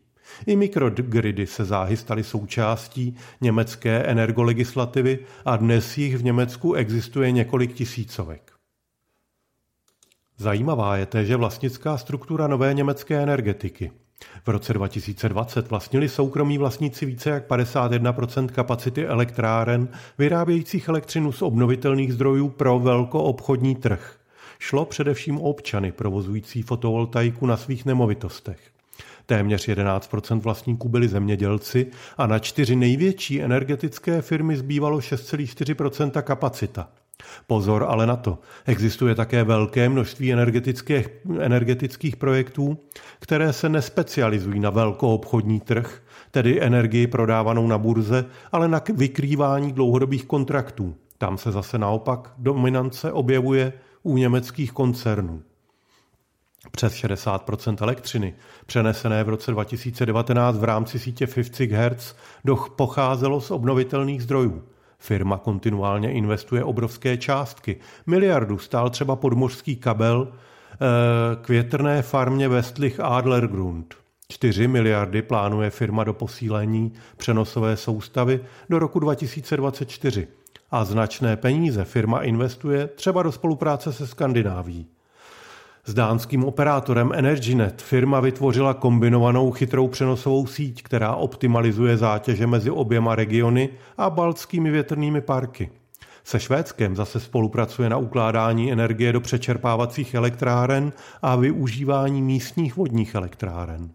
I 0.47 0.57
mikrogridy 0.57 1.47
se 1.47 1.65
záhy 1.65 1.97
staly 1.97 2.25
součástí 2.25 3.17
německé 3.41 4.03
energolegislativy 4.03 5.19
a 5.45 5.57
dnes 5.57 5.99
jich 5.99 6.17
v 6.17 6.25
Německu 6.25 6.75
existuje 6.75 7.33
několik 7.33 7.73
tisícovek. 7.73 8.58
Zajímavá 10.41 10.97
je 10.97 11.07
téže 11.07 11.37
vlastnická 11.37 11.99
struktura 11.99 12.47
nové 12.47 12.75
německé 12.75 13.23
energetiky. 13.23 13.91
V 14.47 14.49
roce 14.49 14.73
2020 14.73 15.71
vlastnili 15.71 16.09
soukromí 16.09 16.59
vlastníci 16.59 17.07
více 17.07 17.31
jak 17.31 17.49
51% 17.49 18.49
kapacity 18.49 19.07
elektráren 19.07 19.89
vyrábějících 20.19 20.89
elektřinu 20.89 21.33
z 21.33 21.43
obnovitelných 21.43 22.13
zdrojů 22.13 22.49
pro 22.49 22.79
velkoobchodní 22.79 23.75
trh. 23.75 24.17
Šlo 24.59 24.85
především 24.85 25.39
o 25.39 25.43
občany 25.43 25.93
provozující 25.93 26.63
fotovoltaiku 26.63 27.47
na 27.47 27.57
svých 27.57 27.85
nemovitostech. 27.85 28.59
Téměř 29.27 29.69
11% 29.69 30.41
vlastníků 30.41 30.89
byli 30.89 31.09
zemědělci 31.09 31.87
a 32.19 32.27
na 32.27 32.39
čtyři 32.39 32.77
největší 32.77 33.43
energetické 33.43 34.23
firmy 34.23 34.57
zbývalo 34.57 34.99
6,4% 34.99 36.23
kapacita. 36.23 36.89
Pozor 37.47 37.87
ale 37.89 38.07
na 38.07 38.17
to. 38.17 38.39
Existuje 38.67 39.15
také 39.15 39.45
velké 39.45 39.89
množství 39.89 40.33
energetických, 40.33 41.09
energetických 41.41 42.17
projektů, 42.17 42.79
které 43.19 43.53
se 43.53 43.69
nespecializují 43.69 44.61
na 44.61 44.71
velkoobchodní 44.71 45.61
trh, 45.61 46.03
tedy 46.31 46.63
energii 46.63 47.07
prodávanou 47.07 47.67
na 47.67 47.79
burze, 47.79 48.25
ale 48.53 48.69
na 48.69 48.83
vykrývání 48.95 49.73
dlouhodobých 49.73 50.27
kontraktů. 50.27 50.95
Tam 51.19 51.39
se 51.39 51.53
zase 51.53 51.79
naopak 51.79 52.33
dominance 52.39 53.13
objevuje 53.13 53.73
u 54.03 54.17
německých 54.17 54.73
koncernů. 54.73 55.43
Přes 56.71 56.93
60% 56.93 57.77
elektřiny, 57.81 58.35
přenesené 58.67 59.25
v 59.25 59.29
roce 59.29 59.51
2019 59.51 60.59
v 60.59 60.65
rámci 60.65 60.99
sítě 60.99 61.27
50 61.27 61.71
Hz, 61.71 62.15
pocházelo 62.77 63.41
z 63.41 63.51
obnovitelných 63.51 64.23
zdrojů. 64.23 64.63
Firma 64.99 65.39
kontinuálně 65.39 66.13
investuje 66.13 66.65
obrovské 66.65 67.17
částky. 67.17 67.77
Miliardu 68.07 68.59
stál 68.59 68.91
třeba 68.91 69.17
podmořský 69.17 69.77
kabel 69.77 70.29
eh, 70.33 70.77
k 71.43 71.49
větrné 71.49 72.03
farmě 72.03 72.49
Westlich 72.49 73.01
Adlergrund. 73.01 73.95
4 74.29 74.69
miliardy 74.69 75.23
plánuje 75.23 75.71
firma 75.71 76.05
do 76.05 76.15
posílení 76.15 76.93
přenosové 77.17 77.77
soustavy 77.77 78.41
do 78.71 78.79
roku 78.79 78.99
2024 78.99 80.29
a 80.71 80.85
značné 80.85 81.37
peníze 81.37 81.85
firma 81.85 82.23
investuje 82.23 82.87
třeba 82.87 83.23
do 83.23 83.33
spolupráce 83.33 83.93
se 83.93 84.07
Skandináví. 84.07 84.87
S 85.89 85.95
dánským 85.95 86.45
operátorem 86.45 87.13
EnergyNet 87.15 87.83
firma 87.83 88.21
vytvořila 88.21 88.75
kombinovanou 88.75 89.51
chytrou 89.51 89.89
přenosovou 89.89 90.47
síť, 90.47 90.83
která 90.83 91.15
optimalizuje 91.15 91.97
zátěže 91.97 92.47
mezi 92.47 92.71
oběma 92.71 93.15
regiony 93.15 93.69
a 93.99 94.11
baltskými 94.11 94.71
větrnými 94.71 95.21
parky. 95.21 95.71
Se 96.25 96.41
Švédskem 96.41 96.97
zase 96.97 97.21
spolupracuje 97.21 97.91
na 97.91 97.97
ukládání 97.97 98.73
energie 98.73 99.13
do 99.13 99.21
přečerpávacích 99.21 100.15
elektráren 100.15 100.93
a 101.23 101.37
využívání 101.37 102.23
místních 102.23 102.77
vodních 102.77 103.15
elektráren. 103.15 103.91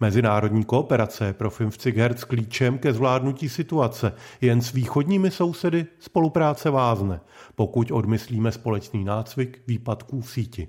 Mezinárodní 0.00 0.64
kooperace 0.64 1.26
je 1.26 1.32
pro 1.32 1.50
50 1.50 1.94
Hz 1.94 2.24
klíčem 2.24 2.78
ke 2.78 2.92
zvládnutí 2.92 3.48
situace. 3.48 4.12
Jen 4.40 4.60
s 4.60 4.72
východními 4.72 5.30
sousedy 5.30 5.86
spolupráce 5.98 6.70
vázne, 6.70 7.20
pokud 7.54 7.90
odmyslíme 7.90 8.52
společný 8.52 9.04
nácvik 9.04 9.60
výpadků 9.66 10.20
v 10.20 10.30
síti. 10.30 10.68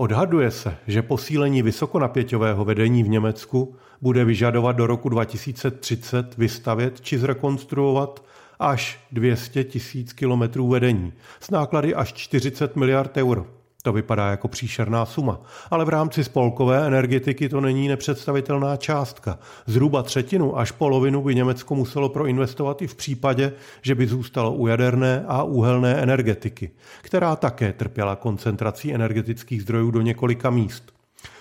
Odhaduje 0.00 0.50
se, 0.50 0.76
že 0.86 1.02
posílení 1.02 1.62
vysokonapěťového 1.62 2.64
vedení 2.64 3.02
v 3.02 3.08
Německu 3.08 3.76
bude 4.00 4.24
vyžadovat 4.24 4.76
do 4.76 4.86
roku 4.86 5.08
2030 5.08 6.36
vystavět 6.36 7.00
či 7.00 7.18
zrekonstruovat 7.18 8.24
až 8.58 9.00
200 9.12 9.64
tisíc 9.64 10.12
kilometrů 10.12 10.68
vedení 10.68 11.12
s 11.40 11.50
náklady 11.50 11.94
až 11.94 12.12
40 12.12 12.76
miliard 12.76 13.16
euro. 13.16 13.46
To 13.82 13.92
vypadá 13.92 14.30
jako 14.30 14.48
příšerná 14.48 15.06
suma, 15.06 15.40
ale 15.70 15.84
v 15.84 15.88
rámci 15.88 16.24
spolkové 16.24 16.86
energetiky 16.86 17.48
to 17.48 17.60
není 17.60 17.88
nepředstavitelná 17.88 18.76
částka. 18.76 19.38
Zhruba 19.66 20.02
třetinu 20.02 20.58
až 20.58 20.70
polovinu 20.70 21.22
by 21.22 21.34
Německo 21.34 21.74
muselo 21.74 22.08
proinvestovat 22.08 22.82
i 22.82 22.86
v 22.86 22.94
případě, 22.94 23.52
že 23.82 23.94
by 23.94 24.06
zůstalo 24.06 24.52
u 24.52 24.66
jaderné 24.66 25.24
a 25.28 25.42
uhelné 25.42 25.94
energetiky, 25.94 26.70
která 27.02 27.36
také 27.36 27.72
trpěla 27.72 28.16
koncentrací 28.16 28.94
energetických 28.94 29.62
zdrojů 29.62 29.90
do 29.90 30.00
několika 30.00 30.50
míst. 30.50 30.92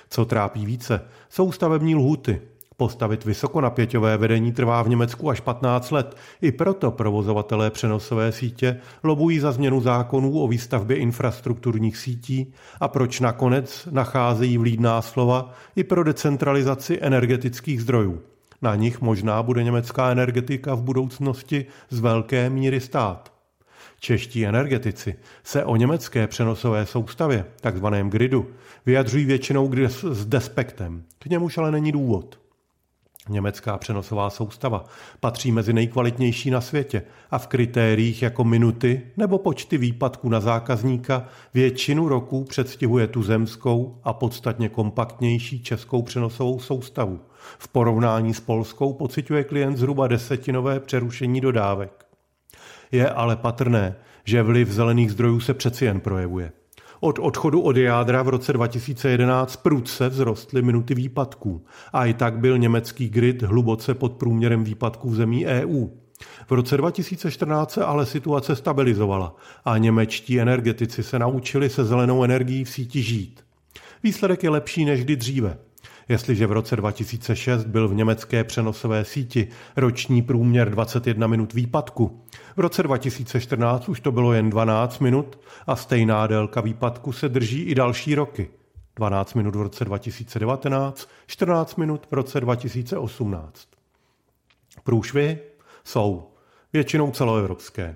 Co 0.10 0.26
trápí 0.26 0.66
více, 0.66 1.02
jsou 1.30 1.52
stavební 1.52 1.96
lhuty. 1.96 2.42
Postavit 2.80 3.26
vysokonapěťové 3.26 4.18
vedení 4.18 4.52
trvá 4.52 4.84
v 4.84 4.90
Německu 4.90 5.30
až 5.30 5.40
15 5.40 5.92
let. 5.92 6.18
I 6.42 6.52
proto 6.52 6.92
provozovatelé 6.92 7.72
přenosové 7.72 8.32
sítě 8.32 8.78
lobují 9.04 9.40
za 9.40 9.52
změnu 9.52 9.82
zákonů 9.82 10.40
o 10.40 10.48
výstavbě 10.48 10.98
infrastrukturních 10.98 11.98
sítí 11.98 12.54
a 12.80 12.88
proč 12.88 13.20
nakonec 13.20 13.88
nacházejí 13.92 14.58
vlídná 14.58 15.02
slova 15.02 15.54
i 15.76 15.84
pro 15.84 16.04
decentralizaci 16.04 17.00
energetických 17.02 17.82
zdrojů. 17.82 18.22
Na 18.62 18.76
nich 18.76 19.02
možná 19.02 19.44
bude 19.44 19.64
německá 19.64 20.12
energetika 20.12 20.76
v 20.76 20.84
budoucnosti 20.84 21.66
z 21.90 22.00
velké 22.00 22.50
míry 22.50 22.80
stát. 22.80 23.34
Čeští 24.00 24.46
energetici 24.46 25.16
se 25.44 25.66
o 25.66 25.76
německé 25.76 26.28
přenosové 26.28 26.86
soustavě, 26.86 27.46
takzvaném 27.62 28.10
gridu, 28.10 28.48
vyjadřují 28.86 29.26
většinou 29.26 29.72
s 29.88 30.26
despektem. 30.26 31.04
K 31.20 31.26
němuž 31.26 31.58
ale 31.58 31.72
není 31.72 31.92
důvod. 31.92 32.49
Německá 33.30 33.78
přenosová 33.78 34.30
soustava 34.30 34.86
patří 35.20 35.52
mezi 35.52 35.74
nejkvalitnější 35.74 36.52
na 36.52 36.62
světě 36.62 37.02
a 37.32 37.38
v 37.38 37.48
kritériích 37.48 38.22
jako 38.22 38.44
minuty 38.44 39.02
nebo 39.18 39.38
počty 39.38 39.78
výpadků 39.78 40.30
na 40.30 40.40
zákazníka 40.40 41.26
většinu 41.54 42.10
roků 42.10 42.44
předstihuje 42.44 43.08
tu 43.08 43.24
zemskou 43.24 44.00
a 44.04 44.14
podstatně 44.14 44.70
kompaktnější 44.70 45.64
českou 45.64 46.02
přenosovou 46.02 46.60
soustavu. 46.60 47.20
V 47.58 47.68
porovnání 47.68 48.34
s 48.34 48.40
polskou 48.40 48.94
pociťuje 48.94 49.44
klient 49.44 49.78
zhruba 49.78 50.08
desetinové 50.08 50.80
přerušení 50.80 51.42
dodávek. 51.42 52.06
Je 52.92 53.10
ale 53.10 53.36
patrné, 53.36 53.96
že 54.24 54.44
vliv 54.44 54.70
zelených 54.70 55.12
zdrojů 55.12 55.40
se 55.40 55.54
přeci 55.54 55.86
jen 55.86 56.00
projevuje. 56.00 56.52
Od 57.00 57.20
odchodu 57.20 57.62
od 57.62 57.78
jádra 57.78 58.24
v 58.24 58.30
roce 58.30 58.54
2011 58.54 59.56
prudce 59.56 60.10
vzrostly 60.10 60.62
minuty 60.62 60.96
výpadků 60.96 61.66
a 61.94 62.06
i 62.06 62.14
tak 62.14 62.38
byl 62.38 62.58
německý 62.58 63.10
grid 63.10 63.42
hluboce 63.42 63.94
pod 63.94 64.14
průměrem 64.14 64.64
výpadků 64.64 65.10
v 65.10 65.16
zemí 65.16 65.46
EU. 65.46 65.88
V 66.48 66.52
roce 66.52 66.78
2014 66.78 67.72
se 67.72 67.86
ale 67.86 68.06
situace 68.06 68.56
stabilizovala 68.56 69.36
a 69.66 69.78
němečtí 69.78 70.40
energetici 70.40 71.04
se 71.04 71.20
naučili 71.20 71.70
se 71.70 71.86
zelenou 71.86 72.24
energií 72.24 72.64
v 72.64 72.70
síti 72.70 73.02
žít. 73.02 73.44
Výsledek 74.04 74.44
je 74.44 74.50
lepší 74.50 74.86
než 74.86 75.04
kdy 75.04 75.16
dříve. 75.16 75.58
Jestliže 76.10 76.48
v 76.48 76.52
roce 76.52 76.76
2006 76.76 77.66
byl 77.66 77.88
v 77.88 77.94
německé 77.94 78.44
přenosové 78.44 79.06
síti 79.06 79.48
roční 79.76 80.22
průměr 80.22 80.72
21 80.72 81.28
minut 81.28 81.54
výpadku, 81.54 82.22
v 82.58 82.60
roce 82.60 82.84
2014 82.84 83.90
už 83.90 84.00
to 84.00 84.12
bylo 84.12 84.34
jen 84.34 84.50
12 84.50 85.00
minut 85.00 85.40
a 85.68 85.76
stejná 85.76 86.28
délka 86.28 86.62
výpadku 86.62 87.12
se 87.12 87.30
drží 87.30 87.64
i 87.64 87.76
další 87.76 88.16
roky. 88.16 88.50
12 88.96 89.34
minut 89.34 89.56
v 89.56 89.62
roce 89.62 89.86
2019, 89.86 91.10
14 91.28 91.76
minut 91.76 92.08
v 92.12 92.14
roce 92.14 92.40
2018. 92.40 93.68
Průšvy 94.84 95.40
jsou 95.84 96.28
většinou 96.74 97.12
celoevropské. 97.12 97.96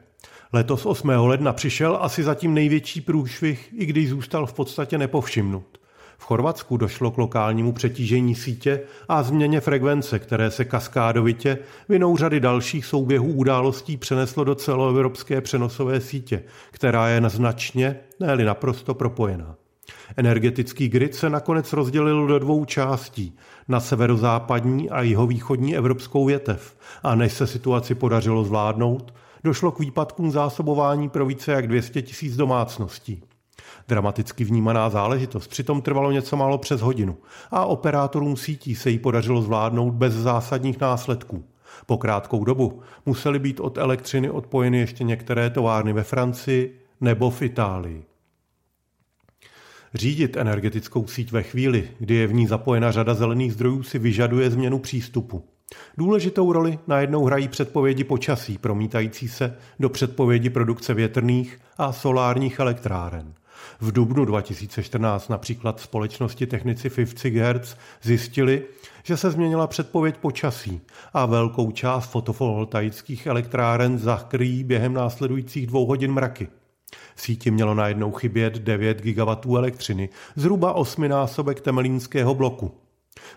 Letos 0.54 0.86
8. 0.86 1.10
ledna 1.10 1.54
přišel 1.54 1.98
asi 2.02 2.24
zatím 2.24 2.54
největší 2.54 3.02
průšvih, 3.02 3.74
i 3.78 3.86
když 3.86 4.10
zůstal 4.10 4.46
v 4.46 4.54
podstatě 4.54 4.98
nepovšimnut. 4.98 5.78
V 6.18 6.26
Chorvatsku 6.26 6.78
došlo 6.78 7.12
k 7.12 7.18
lokálnímu 7.18 7.72
přetížení 7.72 8.36
sítě 8.36 8.82
a 9.10 9.24
změně 9.24 9.62
frekvence, 9.62 10.20
které 10.20 10.52
se 10.52 10.66
kaskádovitě 10.66 11.58
vinou 11.90 12.18
řady 12.18 12.40
dalších 12.40 12.86
souběhů 12.86 13.34
událostí 13.34 13.98
přeneslo 13.98 14.44
do 14.44 14.56
celoevropské 14.56 15.42
přenosové 15.42 16.02
sítě, 16.02 16.44
která 16.72 17.08
je 17.08 17.30
značně, 17.30 18.00
ne 18.20 18.36
naprosto 18.36 18.94
propojená. 18.94 19.56
Energetický 20.18 20.90
grid 20.90 21.16
se 21.16 21.30
nakonec 21.30 21.74
rozdělil 21.74 22.28
do 22.28 22.40
dvou 22.40 22.66
částí, 22.66 23.38
na 23.68 23.80
severozápadní 23.80 24.90
a 24.90 25.02
jihovýchodní 25.02 25.76
evropskou 25.76 26.26
větev. 26.26 26.78
A 27.04 27.16
než 27.16 27.34
se 27.34 27.48
situaci 27.48 27.96
podařilo 27.96 28.44
zvládnout, 28.44 29.14
došlo 29.44 29.72
k 29.72 29.80
výpadkům 29.80 30.32
zásobování 30.32 31.10
pro 31.10 31.26
více 31.26 31.52
jak 31.52 31.68
200 31.68 32.02
tisíc 32.02 32.36
domácností. 32.36 33.24
Dramaticky 33.88 34.44
vnímaná 34.44 34.90
záležitost 34.90 35.48
přitom 35.48 35.82
trvalo 35.82 36.12
něco 36.12 36.38
málo 36.38 36.58
přes 36.58 36.82
hodinu 36.82 37.18
a 37.52 37.66
operátorům 37.66 38.38
sítí 38.38 38.76
se 38.76 38.90
jí 38.90 39.00
podařilo 39.00 39.42
zvládnout 39.42 39.92
bez 39.92 40.14
zásadních 40.14 40.80
následků. 40.80 41.44
Po 41.86 41.98
krátkou 41.98 42.44
dobu 42.44 42.82
musely 43.06 43.40
být 43.40 43.60
od 43.60 43.78
elektřiny 43.78 44.30
odpojeny 44.30 44.78
ještě 44.80 45.04
některé 45.04 45.50
továrny 45.50 45.94
ve 45.94 46.04
Francii 46.04 46.80
nebo 47.02 47.30
v 47.30 47.42
Itálii. 47.42 48.06
Řídit 49.94 50.38
energetickou 50.38 51.08
síť 51.08 51.32
ve 51.32 51.44
chvíli, 51.44 51.90
kdy 52.00 52.16
je 52.16 52.28
v 52.28 52.34
ní 52.34 52.48
zapojena 52.48 52.92
řada 52.92 53.14
zelených 53.14 53.54
zdrojů, 53.54 53.84
si 53.84 54.00
vyžaduje 54.00 54.50
změnu 54.50 54.80
přístupu. 54.80 55.44
Důležitou 55.98 56.54
roli 56.54 56.80
najednou 56.88 57.26
hrají 57.26 57.48
předpovědi 57.48 58.04
počasí, 58.04 58.58
promítající 58.58 59.28
se 59.28 59.58
do 59.80 59.90
předpovědi 59.90 60.50
produkce 60.50 60.94
větrných 60.94 61.60
a 61.78 61.94
solárních 61.94 62.60
elektráren. 62.60 63.34
V 63.82 63.92
dubnu 63.92 64.26
2014 64.26 65.30
například 65.30 65.80
společnosti 65.80 66.48
technici 66.48 66.90
50 66.90 67.30
Hz 67.30 67.76
zjistili, 68.02 68.64
že 69.04 69.18
se 69.18 69.32
změnila 69.32 69.68
předpověď 69.68 70.18
počasí 70.18 70.82
a 71.14 71.26
velkou 71.26 71.72
část 71.72 72.12
fotovoltaických 72.12 73.28
elektráren 73.28 74.00
zakryjí 74.00 74.64
během 74.64 74.94
následujících 74.94 75.68
dvou 75.68 75.86
hodin 75.86 76.12
mraky. 76.12 76.48
Síti 77.16 77.52
mělo 77.52 77.74
najednou 77.74 78.12
chybět 78.12 78.54
9 78.54 79.02
GW 79.02 79.58
elektřiny, 79.58 80.10
zhruba 80.36 80.74
osminásobek 80.74 81.62
temelínského 81.62 82.36
bloku. 82.36 82.72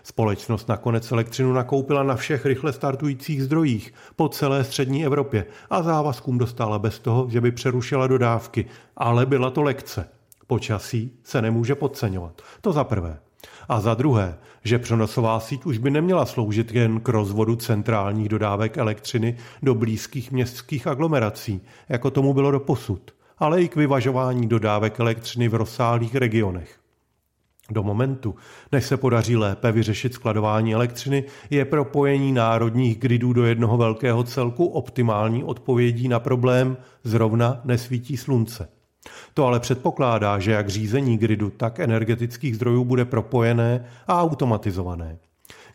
Společnost 0.03 0.69
nakonec 0.69 1.11
elektřinu 1.11 1.53
nakoupila 1.53 2.03
na 2.03 2.15
všech 2.15 2.45
rychle 2.45 2.73
startujících 2.73 3.43
zdrojích 3.43 3.93
po 4.15 4.29
celé 4.29 4.63
střední 4.63 5.05
Evropě 5.05 5.45
a 5.69 5.83
závazkům 5.83 6.37
dostala 6.37 6.79
bez 6.79 6.99
toho, 6.99 7.27
že 7.29 7.41
by 7.41 7.51
přerušila 7.51 8.07
dodávky, 8.07 8.65
ale 8.97 9.25
byla 9.25 9.49
to 9.49 9.63
lekce. 9.63 10.09
Počasí 10.47 11.19
se 11.23 11.41
nemůže 11.41 11.75
podceňovat. 11.75 12.41
To 12.61 12.73
za 12.73 12.83
prvé. 12.83 13.19
A 13.69 13.79
za 13.79 13.93
druhé, 13.93 14.37
že 14.63 14.79
přenosová 14.79 15.39
síť 15.39 15.65
už 15.65 15.77
by 15.77 15.91
neměla 15.91 16.25
sloužit 16.25 16.71
jen 16.71 16.99
k 16.99 17.09
rozvodu 17.09 17.55
centrálních 17.55 18.29
dodávek 18.29 18.77
elektřiny 18.77 19.37
do 19.63 19.75
blízkých 19.75 20.31
městských 20.31 20.87
aglomerací, 20.87 21.61
jako 21.89 22.11
tomu 22.11 22.33
bylo 22.33 22.51
do 22.51 22.59
posud, 22.59 23.11
ale 23.37 23.61
i 23.61 23.67
k 23.67 23.75
vyvažování 23.75 24.47
dodávek 24.47 24.99
elektřiny 24.99 25.47
v 25.47 25.53
rozsáhlých 25.53 26.15
regionech. 26.15 26.79
Do 27.69 27.83
momentu, 27.83 28.35
než 28.71 28.85
se 28.85 28.97
podaří 28.97 29.35
lépe 29.35 29.71
vyřešit 29.71 30.13
skladování 30.13 30.73
elektřiny, 30.73 31.23
je 31.49 31.65
propojení 31.65 32.31
národních 32.31 32.99
gridů 32.99 33.33
do 33.33 33.45
jednoho 33.45 33.77
velkého 33.77 34.23
celku 34.23 34.65
optimální 34.65 35.43
odpovědí 35.43 36.07
na 36.07 36.19
problém 36.19 36.77
zrovna 37.03 37.61
nesvítí 37.63 38.17
slunce. 38.17 38.76
To 39.33 39.45
ale 39.45 39.59
předpokládá, 39.59 40.39
že 40.39 40.51
jak 40.51 40.69
řízení 40.69 41.17
gridu, 41.17 41.49
tak 41.49 41.79
energetických 41.79 42.55
zdrojů 42.55 42.85
bude 42.85 43.05
propojené 43.05 43.85
a 44.07 44.21
automatizované. 44.21 45.17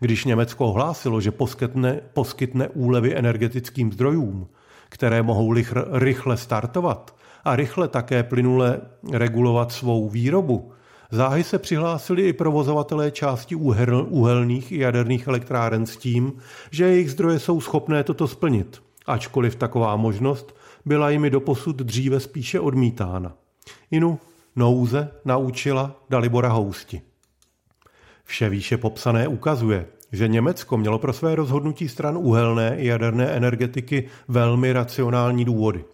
Když 0.01 0.25
Německo 0.25 0.67
ohlásilo, 0.67 1.21
že 1.21 1.31
poskytne, 1.31 2.01
poskytne 2.13 2.69
úlevy 2.69 3.17
energetickým 3.17 3.93
zdrojům, 3.93 4.49
které 4.89 5.23
mohou 5.23 5.55
rychle 5.93 6.37
startovat 6.37 7.17
a 7.45 7.57
rychle 7.57 7.89
také 7.89 8.23
plynule 8.23 8.81
regulovat 9.13 9.73
svou 9.73 10.09
výrobu, 10.09 10.73
záhy 11.11 11.45
se 11.45 11.59
přihlásili 11.59 12.23
i 12.23 12.33
provozovatelé 12.33 13.11
části 13.11 13.55
uhelných 13.55 14.73
i 14.73 14.79
jaderných 14.79 15.27
elektráren 15.27 15.87
s 15.87 15.97
tím, 15.97 16.33
že 16.71 16.85
jejich 16.85 17.11
zdroje 17.11 17.39
jsou 17.39 17.61
schopné 17.61 18.05
toto 18.05 18.29
splnit, 18.29 18.83
ačkoliv 19.07 19.57
taková 19.57 19.97
možnost 19.97 20.55
byla 20.85 21.11
jimi 21.11 21.31
doposud 21.31 21.77
dříve 21.77 22.21
spíše 22.21 22.61
odmítána. 22.61 23.35
Inu 23.91 24.19
nouze 24.57 25.11
naučila 25.25 26.05
Dalibora 26.11 26.49
Housti. 26.49 27.03
Vše 28.25 28.49
výše 28.49 28.77
popsané 28.77 29.29
ukazuje, 29.29 29.87
že 30.13 30.29
Německo 30.29 30.77
mělo 30.77 30.99
pro 30.99 31.13
své 31.13 31.35
rozhodnutí 31.35 31.89
stran 31.89 32.17
uhelné 32.17 32.77
i 32.79 32.87
jaderné 32.87 33.27
energetiky 33.27 34.09
velmi 34.29 34.73
racionální 34.73 35.45
důvody. 35.45 35.85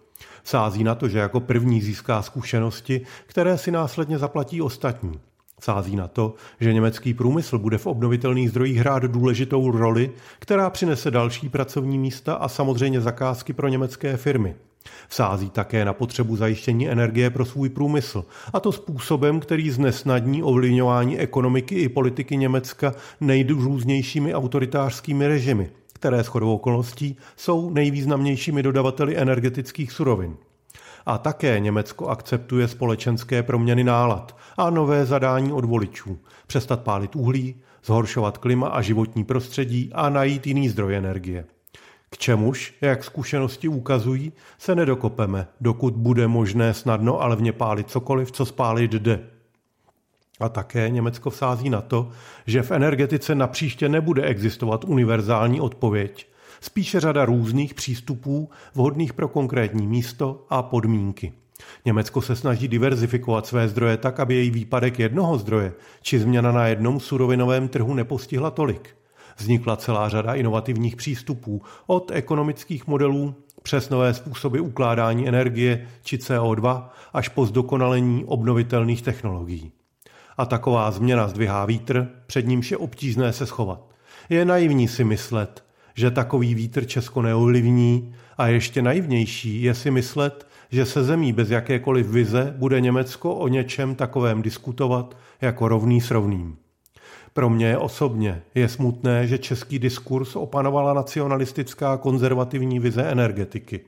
Sází 0.43 0.83
na 0.83 0.95
to, 0.95 1.09
že 1.09 1.19
jako 1.19 1.39
první 1.39 1.81
získá 1.81 2.21
zkušenosti, 2.21 3.01
které 3.25 3.57
si 3.57 3.71
následně 3.71 4.17
zaplatí 4.17 4.61
ostatní. 4.61 5.19
Sází 5.59 5.95
na 5.95 6.07
to, 6.07 6.33
že 6.59 6.73
německý 6.73 7.13
průmysl 7.13 7.57
bude 7.57 7.77
v 7.77 7.87
obnovitelných 7.87 8.49
zdrojích 8.49 8.77
hrát 8.77 9.03
důležitou 9.03 9.71
roli, 9.71 10.11
která 10.39 10.69
přinese 10.69 11.11
další 11.11 11.49
pracovní 11.49 11.97
místa 11.97 12.33
a 12.33 12.47
samozřejmě 12.47 13.01
zakázky 13.01 13.53
pro 13.53 13.67
německé 13.67 14.17
firmy– 14.17 14.55
Vsází 15.07 15.49
také 15.49 15.85
na 15.85 15.93
potřebu 15.93 16.35
zajištění 16.35 16.89
energie 16.89 17.29
pro 17.29 17.45
svůj 17.45 17.69
průmysl, 17.69 18.25
a 18.53 18.59
to 18.59 18.71
způsobem, 18.71 19.39
který 19.39 19.69
znesnadní 19.69 20.43
ovlivňování 20.43 21.19
ekonomiky 21.19 21.75
i 21.75 21.89
politiky 21.89 22.37
Německa 22.37 22.93
nejrůznějšími 23.21 24.35
autoritářskými 24.35 25.27
režimy, 25.27 25.69
které 25.93 26.23
shodou 26.23 26.53
okolností 26.53 27.17
jsou 27.37 27.69
nejvýznamnějšími 27.69 28.63
dodavateli 28.63 29.17
energetických 29.17 29.91
surovin. 29.91 30.37
A 31.05 31.17
také 31.17 31.59
Německo 31.59 32.07
akceptuje 32.07 32.67
společenské 32.67 33.43
proměny 33.43 33.83
nálad 33.83 34.37
a 34.57 34.69
nové 34.69 35.05
zadání 35.05 35.51
od 35.51 35.65
voličů. 35.65 36.19
Přestat 36.47 36.81
pálit 36.81 37.15
uhlí, 37.15 37.55
zhoršovat 37.85 38.37
klima 38.37 38.67
a 38.67 38.81
životní 38.81 39.23
prostředí 39.23 39.91
a 39.93 40.09
najít 40.09 40.47
jiný 40.47 40.69
zdroj 40.69 40.95
energie. 40.95 41.45
K 42.09 42.17
čemuž, 42.17 42.73
jak 42.81 43.03
zkušenosti 43.03 43.67
ukazují, 43.67 44.33
se 44.57 44.75
nedokopeme, 44.75 45.47
dokud 45.61 45.93
bude 45.93 46.27
možné 46.27 46.73
snadno 46.73 47.21
a 47.21 47.27
levně 47.27 47.51
pálit 47.53 47.89
cokoliv, 47.89 48.31
co 48.31 48.45
spálit 48.45 48.91
jde. 48.91 49.19
A 50.39 50.49
také 50.49 50.89
Německo 50.89 51.29
vsází 51.29 51.69
na 51.69 51.81
to, 51.81 52.09
že 52.45 52.61
v 52.61 52.71
energetice 52.71 53.35
napříště 53.35 53.89
nebude 53.89 54.23
existovat 54.23 54.85
univerzální 54.85 55.61
odpověď, 55.61 56.27
spíše 56.61 56.99
řada 56.99 57.25
různých 57.25 57.73
přístupů 57.73 58.49
vhodných 58.73 59.13
pro 59.13 59.27
konkrétní 59.27 59.87
místo 59.87 60.45
a 60.49 60.63
podmínky. 60.63 61.33
Německo 61.85 62.21
se 62.21 62.35
snaží 62.35 62.67
diverzifikovat 62.67 63.47
své 63.47 63.67
zdroje 63.67 63.97
tak, 63.97 64.19
aby 64.19 64.35
její 64.35 64.51
výpadek 64.51 64.99
jednoho 64.99 65.37
zdroje 65.37 65.73
či 66.01 66.19
změna 66.19 66.51
na 66.51 66.67
jednom 66.67 66.99
surovinovém 66.99 67.67
trhu 67.67 67.93
nepostihla 67.93 68.51
tolik. 68.51 68.98
Vznikla 69.39 69.75
celá 69.75 70.09
řada 70.09 70.33
inovativních 70.33 70.95
přístupů, 70.95 71.61
od 71.87 72.11
ekonomických 72.13 72.87
modelů 72.87 73.35
přes 73.63 73.89
nové 73.89 74.13
způsoby 74.13 74.59
ukládání 74.59 75.27
energie 75.27 75.87
či 76.03 76.17
CO2 76.17 76.83
až 77.13 77.29
po 77.29 77.45
zdokonalení 77.45 78.25
obnovitelných 78.25 79.01
technologií. 79.01 79.71
A 80.37 80.45
taková 80.45 80.91
změna 80.91 81.27
zdvihá 81.27 81.65
vítr, 81.65 82.07
před 82.27 82.47
nímž 82.47 82.71
je 82.71 82.77
obtížné 82.77 83.33
se 83.33 83.45
schovat. 83.45 83.89
Je 84.29 84.45
naivní 84.45 84.87
si 84.87 85.03
myslet, 85.03 85.63
že 85.95 86.11
takový 86.11 86.55
vítr 86.55 86.85
Česko 86.85 87.21
neovlivní 87.21 88.15
a 88.37 88.47
ještě 88.47 88.81
naivnější 88.81 89.61
je 89.61 89.73
si 89.73 89.91
myslet, 89.91 90.47
že 90.71 90.85
se 90.85 91.03
zemí 91.03 91.33
bez 91.33 91.49
jakékoliv 91.49 92.07
vize 92.07 92.53
bude 92.57 92.81
Německo 92.81 93.35
o 93.35 93.47
něčem 93.47 93.95
takovém 93.95 94.41
diskutovat 94.41 95.17
jako 95.41 95.67
rovný 95.67 96.01
s 96.01 96.11
rovným. 96.11 96.57
Pro 97.33 97.49
mě 97.49 97.77
osobně 97.77 98.41
je 98.55 98.69
smutné, 98.69 99.27
že 99.27 99.37
český 99.37 99.79
diskurs 99.79 100.35
opanovala 100.35 100.93
nacionalistická 100.93 101.97
konzervativní 101.97 102.79
vize 102.79 103.03
energetiky. 103.03 103.79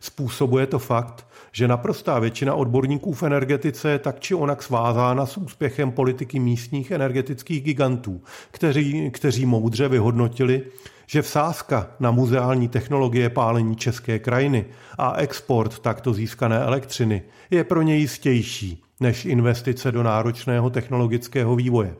Způsobuje 0.00 0.66
to 0.66 0.78
fakt, 0.78 1.26
že 1.52 1.68
naprostá 1.68 2.18
většina 2.18 2.54
odborníků 2.54 3.12
v 3.12 3.22
energetice 3.22 3.90
je 3.90 3.98
tak 3.98 4.20
či 4.20 4.34
onak 4.34 4.62
svázána 4.62 5.26
s 5.26 5.36
úspěchem 5.36 5.92
politiky 5.92 6.38
místních 6.38 6.90
energetických 6.90 7.62
gigantů, 7.62 8.22
kteří, 8.50 9.10
kteří 9.10 9.46
moudře 9.46 9.88
vyhodnotili, 9.88 10.62
že 11.06 11.22
vsázka 11.22 11.90
na 12.00 12.10
muzeální 12.10 12.68
technologie 12.68 13.30
pálení 13.30 13.76
české 13.76 14.18
krajiny 14.18 14.64
a 14.98 15.16
export 15.16 15.78
takto 15.78 16.12
získané 16.12 16.58
elektřiny 16.58 17.22
je 17.50 17.64
pro 17.64 17.82
ně 17.82 17.96
jistější 17.96 18.82
než 19.00 19.24
investice 19.24 19.92
do 19.92 20.02
náročného 20.02 20.70
technologického 20.70 21.56
vývoje. 21.56 21.94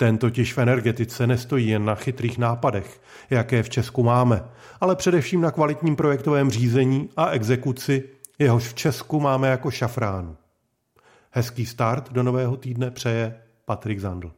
Ten 0.00 0.18
totiž 0.18 0.54
v 0.54 0.58
energetice 0.58 1.26
nestojí 1.26 1.68
jen 1.68 1.84
na 1.84 1.94
chytrých 1.94 2.38
nápadech, 2.38 3.00
jaké 3.30 3.62
v 3.62 3.70
Česku 3.70 4.02
máme, 4.02 4.44
ale 4.80 4.96
především 4.96 5.40
na 5.40 5.50
kvalitním 5.50 5.96
projektovém 5.96 6.50
řízení 6.50 7.08
a 7.16 7.30
exekuci, 7.30 8.08
jehož 8.38 8.68
v 8.68 8.74
Česku 8.74 9.20
máme 9.20 9.48
jako 9.48 9.70
šafrán. 9.70 10.36
Hezký 11.30 11.66
start 11.66 12.12
do 12.12 12.22
nového 12.22 12.56
týdne 12.56 12.90
přeje 12.90 13.40
Patrik 13.64 14.00
Zandl. 14.00 14.32